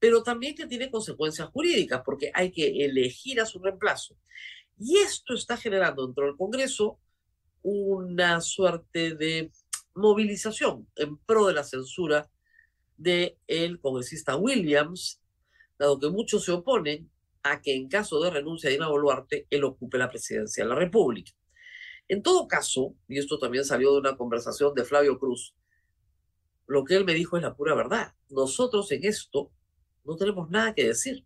pero 0.00 0.24
también 0.24 0.56
que 0.56 0.66
tiene 0.66 0.90
consecuencias 0.90 1.50
jurídicas, 1.50 2.02
porque 2.04 2.32
hay 2.34 2.50
que 2.50 2.84
elegir 2.84 3.40
a 3.40 3.46
su 3.46 3.60
reemplazo. 3.60 4.16
Y 4.76 4.96
esto 4.96 5.34
está 5.34 5.56
generando 5.56 6.04
dentro 6.04 6.26
del 6.26 6.36
Congreso 6.36 6.98
una 7.62 8.40
suerte 8.40 9.14
de 9.14 9.52
movilización 9.94 10.88
en 10.96 11.16
pro 11.18 11.46
de 11.46 11.54
la 11.54 11.64
censura 11.64 12.30
del 12.96 13.36
el 13.46 13.80
congresista 13.80 14.36
Williams, 14.36 15.20
dado 15.78 15.98
que 15.98 16.08
muchos 16.08 16.44
se 16.44 16.52
oponen 16.52 17.10
a 17.42 17.60
que 17.60 17.74
en 17.74 17.88
caso 17.88 18.20
de 18.20 18.30
renuncia 18.30 18.68
de 18.68 18.76
Dina 18.76 18.88
Boluarte, 18.88 19.46
él 19.50 19.64
ocupe 19.64 19.98
la 19.98 20.08
presidencia 20.08 20.64
de 20.64 20.70
la 20.70 20.76
República. 20.76 21.32
En 22.08 22.22
todo 22.22 22.48
caso, 22.48 22.94
y 23.08 23.18
esto 23.18 23.38
también 23.38 23.64
salió 23.64 23.92
de 23.92 23.98
una 23.98 24.16
conversación 24.16 24.74
de 24.74 24.84
Flavio 24.84 25.18
Cruz, 25.18 25.54
lo 26.66 26.84
que 26.84 26.96
él 26.96 27.04
me 27.04 27.14
dijo 27.14 27.36
es 27.36 27.42
la 27.42 27.54
pura 27.54 27.74
verdad. 27.74 28.14
Nosotros 28.30 28.90
en 28.92 29.04
esto 29.04 29.50
no 30.04 30.16
tenemos 30.16 30.50
nada 30.50 30.74
que 30.74 30.86
decir. 30.86 31.24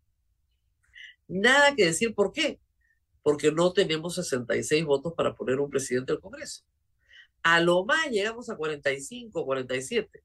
Nada 1.28 1.74
que 1.74 1.86
decir, 1.86 2.14
¿por 2.14 2.32
qué? 2.32 2.60
Porque 3.22 3.52
no 3.52 3.72
tenemos 3.72 4.14
66 4.16 4.84
votos 4.84 5.12
para 5.16 5.34
poner 5.34 5.60
un 5.60 5.70
presidente 5.70 6.12
del 6.12 6.20
Congreso. 6.20 6.64
A 7.48 7.60
lo 7.60 7.82
más 7.86 8.10
llegamos 8.10 8.50
a 8.50 8.56
45, 8.56 9.46
47. 9.46 10.22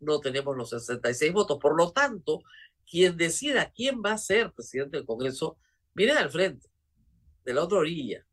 No 0.00 0.20
tenemos 0.20 0.56
los 0.56 0.70
66 0.70 1.30
votos. 1.30 1.58
Por 1.60 1.76
lo 1.76 1.92
tanto, 1.92 2.40
quien 2.90 3.18
decida 3.18 3.70
quién 3.72 4.00
va 4.02 4.12
a 4.12 4.18
ser 4.18 4.52
presidente 4.52 4.96
del 4.96 5.04
Congreso 5.04 5.58
viene 5.92 6.12
al 6.12 6.30
frente, 6.30 6.70
de 7.44 7.52
la 7.52 7.64
otra 7.64 7.76
orilla. 7.76 8.24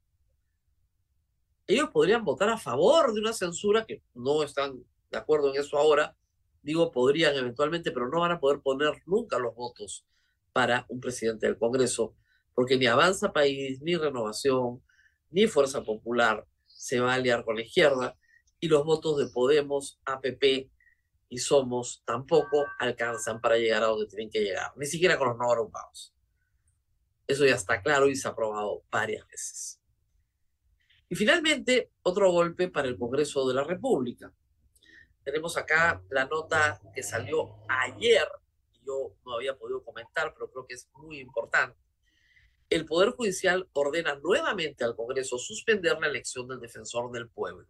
Ellos 1.68 1.90
podrían 1.90 2.24
votar 2.24 2.48
a 2.48 2.58
favor 2.58 3.14
de 3.14 3.20
una 3.20 3.34
censura 3.34 3.86
que 3.86 4.02
no 4.16 4.42
están 4.42 4.86
de 5.12 5.18
acuerdo 5.18 5.54
en 5.54 5.60
eso 5.60 5.78
ahora. 5.78 6.16
Digo, 6.62 6.92
podrían 6.92 7.36
eventualmente, 7.36 7.92
pero 7.92 8.08
no 8.08 8.22
van 8.22 8.32
a 8.32 8.40
poder 8.40 8.62
poner 8.62 9.02
nunca 9.06 9.38
los 9.38 9.54
votos 9.54 10.06
para 10.54 10.86
un 10.88 11.02
presidente 11.02 11.46
del 11.46 11.58
Congreso 11.58 12.16
porque 12.54 12.78
ni 12.78 12.88
Avanza 12.88 13.34
País, 13.34 13.82
ni 13.82 13.98
Renovación, 13.98 14.82
ni 15.30 15.48
Fuerza 15.48 15.84
Popular 15.84 16.46
se 16.66 17.02
va 17.02 17.12
a 17.12 17.16
aliar 17.16 17.44
con 17.44 17.56
la 17.56 17.64
izquierda 17.64 18.18
y 18.60 18.68
los 18.68 18.84
votos 18.84 19.18
de 19.18 19.28
Podemos, 19.28 20.00
APP 20.06 20.70
y 21.30 21.38
Somos 21.38 22.02
tampoco 22.06 22.66
alcanzan 22.80 23.40
para 23.40 23.58
llegar 23.58 23.84
a 23.84 23.88
donde 23.88 24.08
tienen 24.08 24.30
que 24.30 24.42
llegar, 24.42 24.72
ni 24.76 24.86
siquiera 24.86 25.18
con 25.18 25.30
los 25.30 25.38
no 25.38 25.52
agrupados. 25.52 26.14
Eso 27.28 27.46
ya 27.46 27.56
está 27.56 27.82
claro 27.82 28.08
y 28.08 28.16
se 28.16 28.28
ha 28.28 28.32
aprobado 28.32 28.84
varias 28.90 29.28
veces. 29.28 29.80
Y 31.08 31.16
finalmente, 31.16 31.92
otro 32.04 32.32
golpe 32.32 32.68
para 32.68 32.88
el 32.88 32.98
Congreso 32.98 33.48
de 33.48 33.54
la 33.54 33.64
República. 33.64 34.32
Tenemos 35.24 35.58
acá 35.58 36.02
la 36.10 36.26
nota 36.26 36.82
que 36.94 37.04
salió 37.04 37.58
ayer, 37.68 38.28
yo 38.84 39.16
no 39.26 39.34
había 39.34 39.56
podido 39.56 39.84
comentar, 39.84 40.34
pero 40.34 40.52
creo 40.52 40.66
que 40.66 40.74
es 40.74 40.90
muy 40.94 41.20
importante. 41.20 41.78
El 42.70 42.86
Poder 42.86 43.12
Judicial 43.12 43.68
ordena 43.74 44.16
nuevamente 44.16 44.84
al 44.84 44.96
Congreso 44.96 45.38
suspender 45.38 46.00
la 46.00 46.08
elección 46.08 46.48
del 46.48 46.60
defensor 46.60 47.12
del 47.12 47.30
pueblo. 47.30 47.68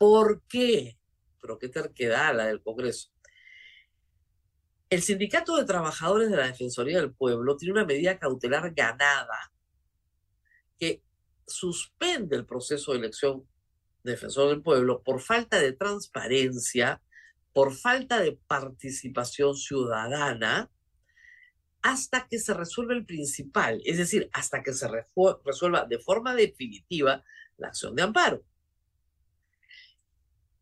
¿Por 0.00 0.42
qué? 0.48 0.98
Pero 1.42 1.58
qué 1.58 1.68
terquedad 1.68 2.34
la 2.34 2.46
del 2.46 2.62
Congreso. 2.62 3.10
El 4.88 5.02
Sindicato 5.02 5.56
de 5.56 5.66
Trabajadores 5.66 6.30
de 6.30 6.38
la 6.38 6.46
Defensoría 6.46 6.98
del 6.98 7.12
Pueblo 7.12 7.58
tiene 7.58 7.72
una 7.72 7.84
medida 7.84 8.18
cautelar 8.18 8.72
ganada 8.72 9.52
que 10.78 11.02
suspende 11.46 12.34
el 12.34 12.46
proceso 12.46 12.92
de 12.92 12.98
elección 13.00 13.46
de 14.02 14.12
defensor 14.12 14.48
del 14.48 14.62
pueblo 14.62 15.02
por 15.02 15.20
falta 15.20 15.60
de 15.60 15.72
transparencia, 15.74 17.02
por 17.52 17.74
falta 17.74 18.20
de 18.20 18.40
participación 18.46 19.54
ciudadana, 19.54 20.70
hasta 21.82 22.26
que 22.26 22.38
se 22.38 22.54
resuelva 22.54 22.94
el 22.94 23.04
principal, 23.04 23.82
es 23.84 23.98
decir, 23.98 24.30
hasta 24.32 24.62
que 24.62 24.72
se 24.72 24.88
resuelva 25.44 25.84
de 25.84 25.98
forma 25.98 26.34
definitiva 26.34 27.22
la 27.58 27.68
acción 27.68 27.94
de 27.94 28.02
amparo. 28.02 28.42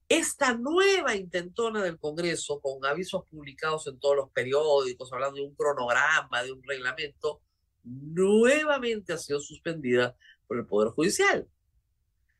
Esta 0.08 0.54
nueva 0.56 1.14
intentona 1.14 1.82
del 1.82 1.98
Congreso, 1.98 2.60
con 2.60 2.84
avisos 2.86 3.24
publicados 3.28 3.86
en 3.88 4.00
todos 4.00 4.16
los 4.16 4.30
periódicos, 4.30 5.12
hablando 5.12 5.36
de 5.36 5.46
un 5.46 5.54
cronograma, 5.54 6.42
de 6.42 6.52
un 6.52 6.62
reglamento, 6.62 7.42
nuevamente 7.84 9.12
ha 9.12 9.18
sido 9.18 9.38
suspendida 9.38 10.16
por 10.46 10.56
el 10.56 10.66
Poder 10.66 10.92
Judicial, 10.92 11.46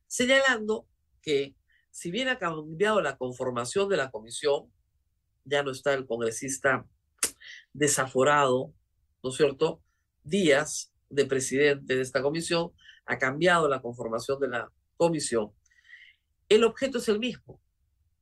señalando 0.07 0.87
que 1.21 1.55
si 1.91 2.09
bien 2.09 2.27
ha 2.27 2.39
cambiado 2.39 3.01
la 3.01 3.17
conformación 3.17 3.87
de 3.87 3.97
la 3.97 4.09
comisión, 4.09 4.71
ya 5.45 5.61
no 5.61 5.69
está 5.69 5.93
el 5.93 6.07
congresista 6.07 6.87
desaforado, 7.71 8.73
¿no 9.23 9.29
es 9.29 9.35
cierto? 9.35 9.83
Díaz, 10.23 10.91
de 11.09 11.25
presidente 11.25 11.95
de 11.95 12.01
esta 12.01 12.23
comisión, 12.23 12.71
ha 13.05 13.19
cambiado 13.19 13.67
la 13.67 13.81
conformación 13.81 14.39
de 14.39 14.47
la 14.47 14.71
comisión 14.97 15.51
el 16.49 16.63
objeto 16.63 16.97
es 16.97 17.07
el 17.07 17.19
mismo. 17.19 17.61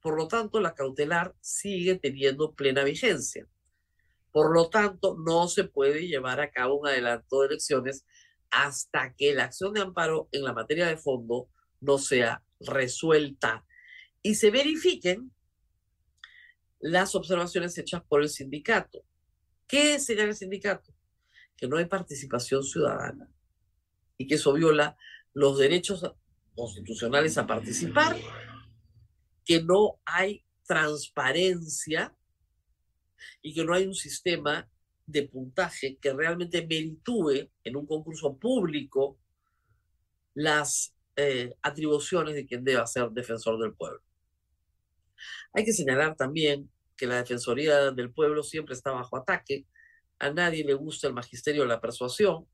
Por 0.02 0.16
lo 0.18 0.28
tanto, 0.28 0.60
la 0.60 0.76
cautelar 0.76 1.36
sigue 1.42 1.96
teniendo 1.96 2.54
plena 2.54 2.84
vigencia. 2.84 3.48
Por 4.32 4.54
lo 4.54 4.70
tanto, 4.70 5.18
no 5.18 5.48
se 5.48 5.64
puede 5.64 6.08
llevar 6.08 6.40
a 6.40 6.52
cabo 6.52 6.76
un 6.76 6.88
adelanto 6.88 7.42
de 7.42 7.48
elecciones 7.48 8.06
hasta 8.52 9.14
que 9.16 9.34
la 9.34 9.46
acción 9.46 9.74
de 9.74 9.82
amparo 9.82 10.30
en 10.32 10.44
la 10.44 10.54
materia 10.54 10.88
de 10.88 10.98
fondo 10.98 11.50
no 11.82 11.98
sea 11.98 12.44
resuelta 12.60 13.66
y 14.22 14.36
se 14.36 14.52
verifiquen 14.52 15.32
las 16.80 17.16
observaciones 17.16 17.78
hechas 17.78 18.04
por 18.08 18.22
el 18.22 18.30
sindicato. 18.30 19.04
¿Qué 19.68 20.00
señala 20.00 20.30
el 20.30 20.36
sindicato? 20.36 20.94
Que 21.56 21.68
no 21.68 21.78
hay 21.78 21.86
participación 21.86 22.64
ciudadana 22.64 23.30
y 24.18 24.28
que 24.28 24.36
eso 24.36 24.54
viola 24.54 24.98
los 25.34 25.58
derechos 25.58 26.04
constitucionales 26.58 27.38
a 27.38 27.46
participar, 27.46 28.18
que 29.46 29.62
no 29.64 30.00
hay 30.04 30.44
transparencia 30.66 32.14
y 33.42 33.54
que 33.54 33.64
no 33.64 33.74
hay 33.74 33.86
un 33.86 33.94
sistema 33.94 34.68
de 35.06 35.24
puntaje 35.24 35.98
que 36.02 36.12
realmente 36.12 36.66
meritúe 36.68 37.50
en 37.64 37.76
un 37.78 37.86
concurso 37.86 38.36
público 38.38 39.18
las 40.34 40.94
eh, 41.16 41.56
atribuciones 41.62 42.36
de 42.36 42.46
quien 42.46 42.64
deba 42.64 42.86
ser 42.86 43.10
defensor 43.12 43.60
del 43.60 43.74
pueblo. 43.74 44.02
Hay 45.54 45.64
que 45.64 45.74
señalar 45.74 46.16
también 46.16 46.70
que 46.96 47.08
la 47.08 47.18
Defensoría 47.18 47.92
del 47.92 48.12
Pueblo 48.12 48.44
siempre 48.44 48.74
está 48.74 48.92
bajo 48.92 49.18
ataque, 49.18 49.66
a 50.20 50.32
nadie 50.32 50.64
le 50.64 50.74
gusta 50.74 51.08
el 51.08 51.14
magisterio 51.14 51.62
de 51.62 51.68
la 51.68 51.80
persuasión 51.80 52.48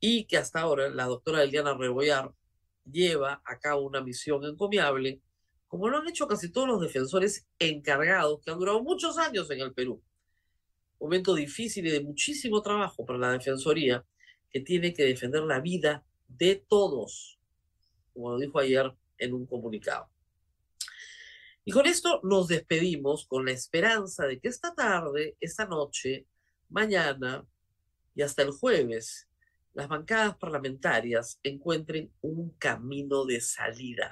y 0.00 0.26
que 0.26 0.36
hasta 0.36 0.60
ahora 0.60 0.90
la 0.90 1.06
doctora 1.06 1.42
Eliana 1.42 1.74
Rebollar 1.74 2.32
lleva 2.90 3.42
a 3.44 3.58
cabo 3.58 3.82
una 3.82 4.00
misión 4.00 4.44
encomiable, 4.44 5.20
como 5.66 5.88
lo 5.88 5.98
han 5.98 6.08
hecho 6.08 6.26
casi 6.26 6.50
todos 6.50 6.68
los 6.68 6.80
defensores 6.80 7.46
encargados 7.58 8.40
que 8.40 8.50
han 8.50 8.58
durado 8.58 8.82
muchos 8.82 9.18
años 9.18 9.50
en 9.50 9.60
el 9.60 9.74
Perú. 9.74 10.02
Momento 11.00 11.34
difícil 11.34 11.86
y 11.86 11.90
de 11.90 12.02
muchísimo 12.02 12.62
trabajo 12.62 13.04
para 13.04 13.18
la 13.18 13.32
Defensoría, 13.32 14.04
que 14.50 14.60
tiene 14.60 14.94
que 14.94 15.04
defender 15.04 15.42
la 15.42 15.60
vida 15.60 16.04
de 16.26 16.56
todos, 16.56 17.38
como 18.12 18.32
lo 18.32 18.38
dijo 18.38 18.58
ayer 18.58 18.92
en 19.18 19.34
un 19.34 19.46
comunicado. 19.46 20.08
Y 21.64 21.70
con 21.70 21.86
esto 21.86 22.20
nos 22.22 22.48
despedimos 22.48 23.26
con 23.26 23.44
la 23.44 23.52
esperanza 23.52 24.26
de 24.26 24.40
que 24.40 24.48
esta 24.48 24.74
tarde, 24.74 25.36
esta 25.38 25.66
noche, 25.66 26.26
mañana 26.70 27.46
y 28.14 28.22
hasta 28.22 28.42
el 28.42 28.52
jueves 28.52 29.27
las 29.78 29.86
bancadas 29.86 30.36
parlamentarias 30.36 31.38
encuentren 31.40 32.12
un 32.20 32.50
camino 32.58 33.24
de 33.24 33.40
salida. 33.40 34.10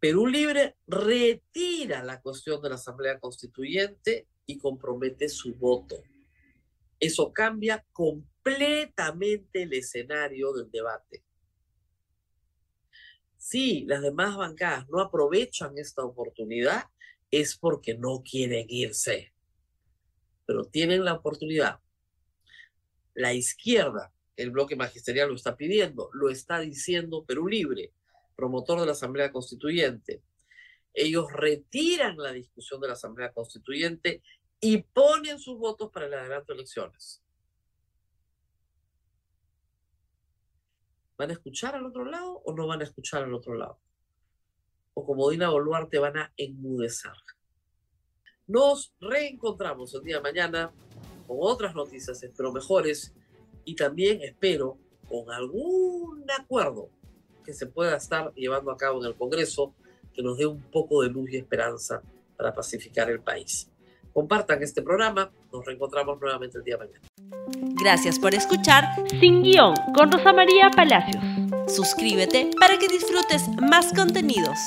Perú 0.00 0.26
Libre 0.26 0.78
retira 0.86 2.02
la 2.02 2.22
cuestión 2.22 2.62
de 2.62 2.70
la 2.70 2.76
Asamblea 2.76 3.20
Constituyente 3.20 4.26
y 4.46 4.56
compromete 4.56 5.28
su 5.28 5.54
voto. 5.54 6.02
Eso 6.98 7.30
cambia 7.30 7.84
completamente 7.92 9.64
el 9.64 9.74
escenario 9.74 10.54
del 10.54 10.70
debate. 10.70 11.22
Si 13.36 13.84
las 13.84 14.00
demás 14.00 14.34
bancadas 14.34 14.88
no 14.88 14.98
aprovechan 14.98 15.76
esta 15.76 16.02
oportunidad, 16.04 16.84
es 17.30 17.54
porque 17.54 17.98
no 17.98 18.22
quieren 18.22 18.64
irse. 18.70 19.34
Pero 20.46 20.64
tienen 20.64 21.04
la 21.04 21.12
oportunidad 21.12 21.80
la 23.18 23.34
izquierda, 23.34 24.12
el 24.36 24.52
bloque 24.52 24.76
magisterial 24.76 25.28
lo 25.28 25.34
está 25.34 25.56
pidiendo, 25.56 26.08
lo 26.12 26.30
está 26.30 26.60
diciendo 26.60 27.24
Perú 27.24 27.48
Libre, 27.48 27.92
promotor 28.36 28.78
de 28.78 28.86
la 28.86 28.92
Asamblea 28.92 29.32
Constituyente. 29.32 30.22
Ellos 30.94 31.26
retiran 31.32 32.16
la 32.16 32.30
discusión 32.30 32.80
de 32.80 32.86
la 32.86 32.92
Asamblea 32.92 33.32
Constituyente 33.32 34.22
y 34.60 34.78
ponen 34.78 35.40
sus 35.40 35.58
votos 35.58 35.90
para 35.90 36.06
el 36.06 36.14
adelanto 36.14 36.52
de 36.52 36.60
elecciones. 36.60 37.20
¿Van 41.16 41.30
a 41.30 41.32
escuchar 41.32 41.74
al 41.74 41.86
otro 41.86 42.04
lado 42.04 42.40
o 42.44 42.54
no 42.54 42.68
van 42.68 42.82
a 42.82 42.84
escuchar 42.84 43.24
al 43.24 43.34
otro 43.34 43.54
lado? 43.54 43.80
O 44.94 45.04
como 45.04 45.28
Dina 45.28 45.50
Boluarte 45.50 45.98
van 45.98 46.18
a 46.18 46.32
enmudecer. 46.36 47.10
Nos 48.46 48.94
reencontramos 49.00 49.92
el 49.94 50.04
día 50.04 50.16
de 50.18 50.22
mañana 50.22 50.72
con 51.28 51.36
otras 51.40 51.74
noticias, 51.74 52.20
espero 52.22 52.50
mejores, 52.50 53.14
y 53.64 53.76
también 53.76 54.22
espero 54.22 54.78
con 55.08 55.30
algún 55.30 56.24
acuerdo 56.30 56.88
que 57.44 57.52
se 57.52 57.66
pueda 57.66 57.96
estar 57.96 58.32
llevando 58.34 58.70
a 58.70 58.76
cabo 58.76 59.00
en 59.00 59.06
el 59.06 59.14
Congreso 59.14 59.74
que 60.12 60.22
nos 60.22 60.38
dé 60.38 60.46
un 60.46 60.60
poco 60.62 61.02
de 61.02 61.10
luz 61.10 61.30
y 61.30 61.36
esperanza 61.36 62.02
para 62.36 62.52
pacificar 62.52 63.10
el 63.10 63.20
país. 63.20 63.70
Compartan 64.12 64.62
este 64.62 64.82
programa, 64.82 65.30
nos 65.52 65.64
reencontramos 65.64 66.20
nuevamente 66.20 66.58
el 66.58 66.64
día 66.64 66.76
de 66.76 66.86
mañana. 66.86 67.08
Gracias 67.80 68.18
por 68.18 68.34
escuchar 68.34 68.84
Sin 69.20 69.42
Guión 69.42 69.74
con 69.94 70.10
Rosa 70.10 70.32
María 70.32 70.70
Palacios. 70.74 71.22
Suscríbete 71.68 72.50
para 72.58 72.78
que 72.78 72.88
disfrutes 72.88 73.48
más 73.60 73.92
contenidos. 73.94 74.58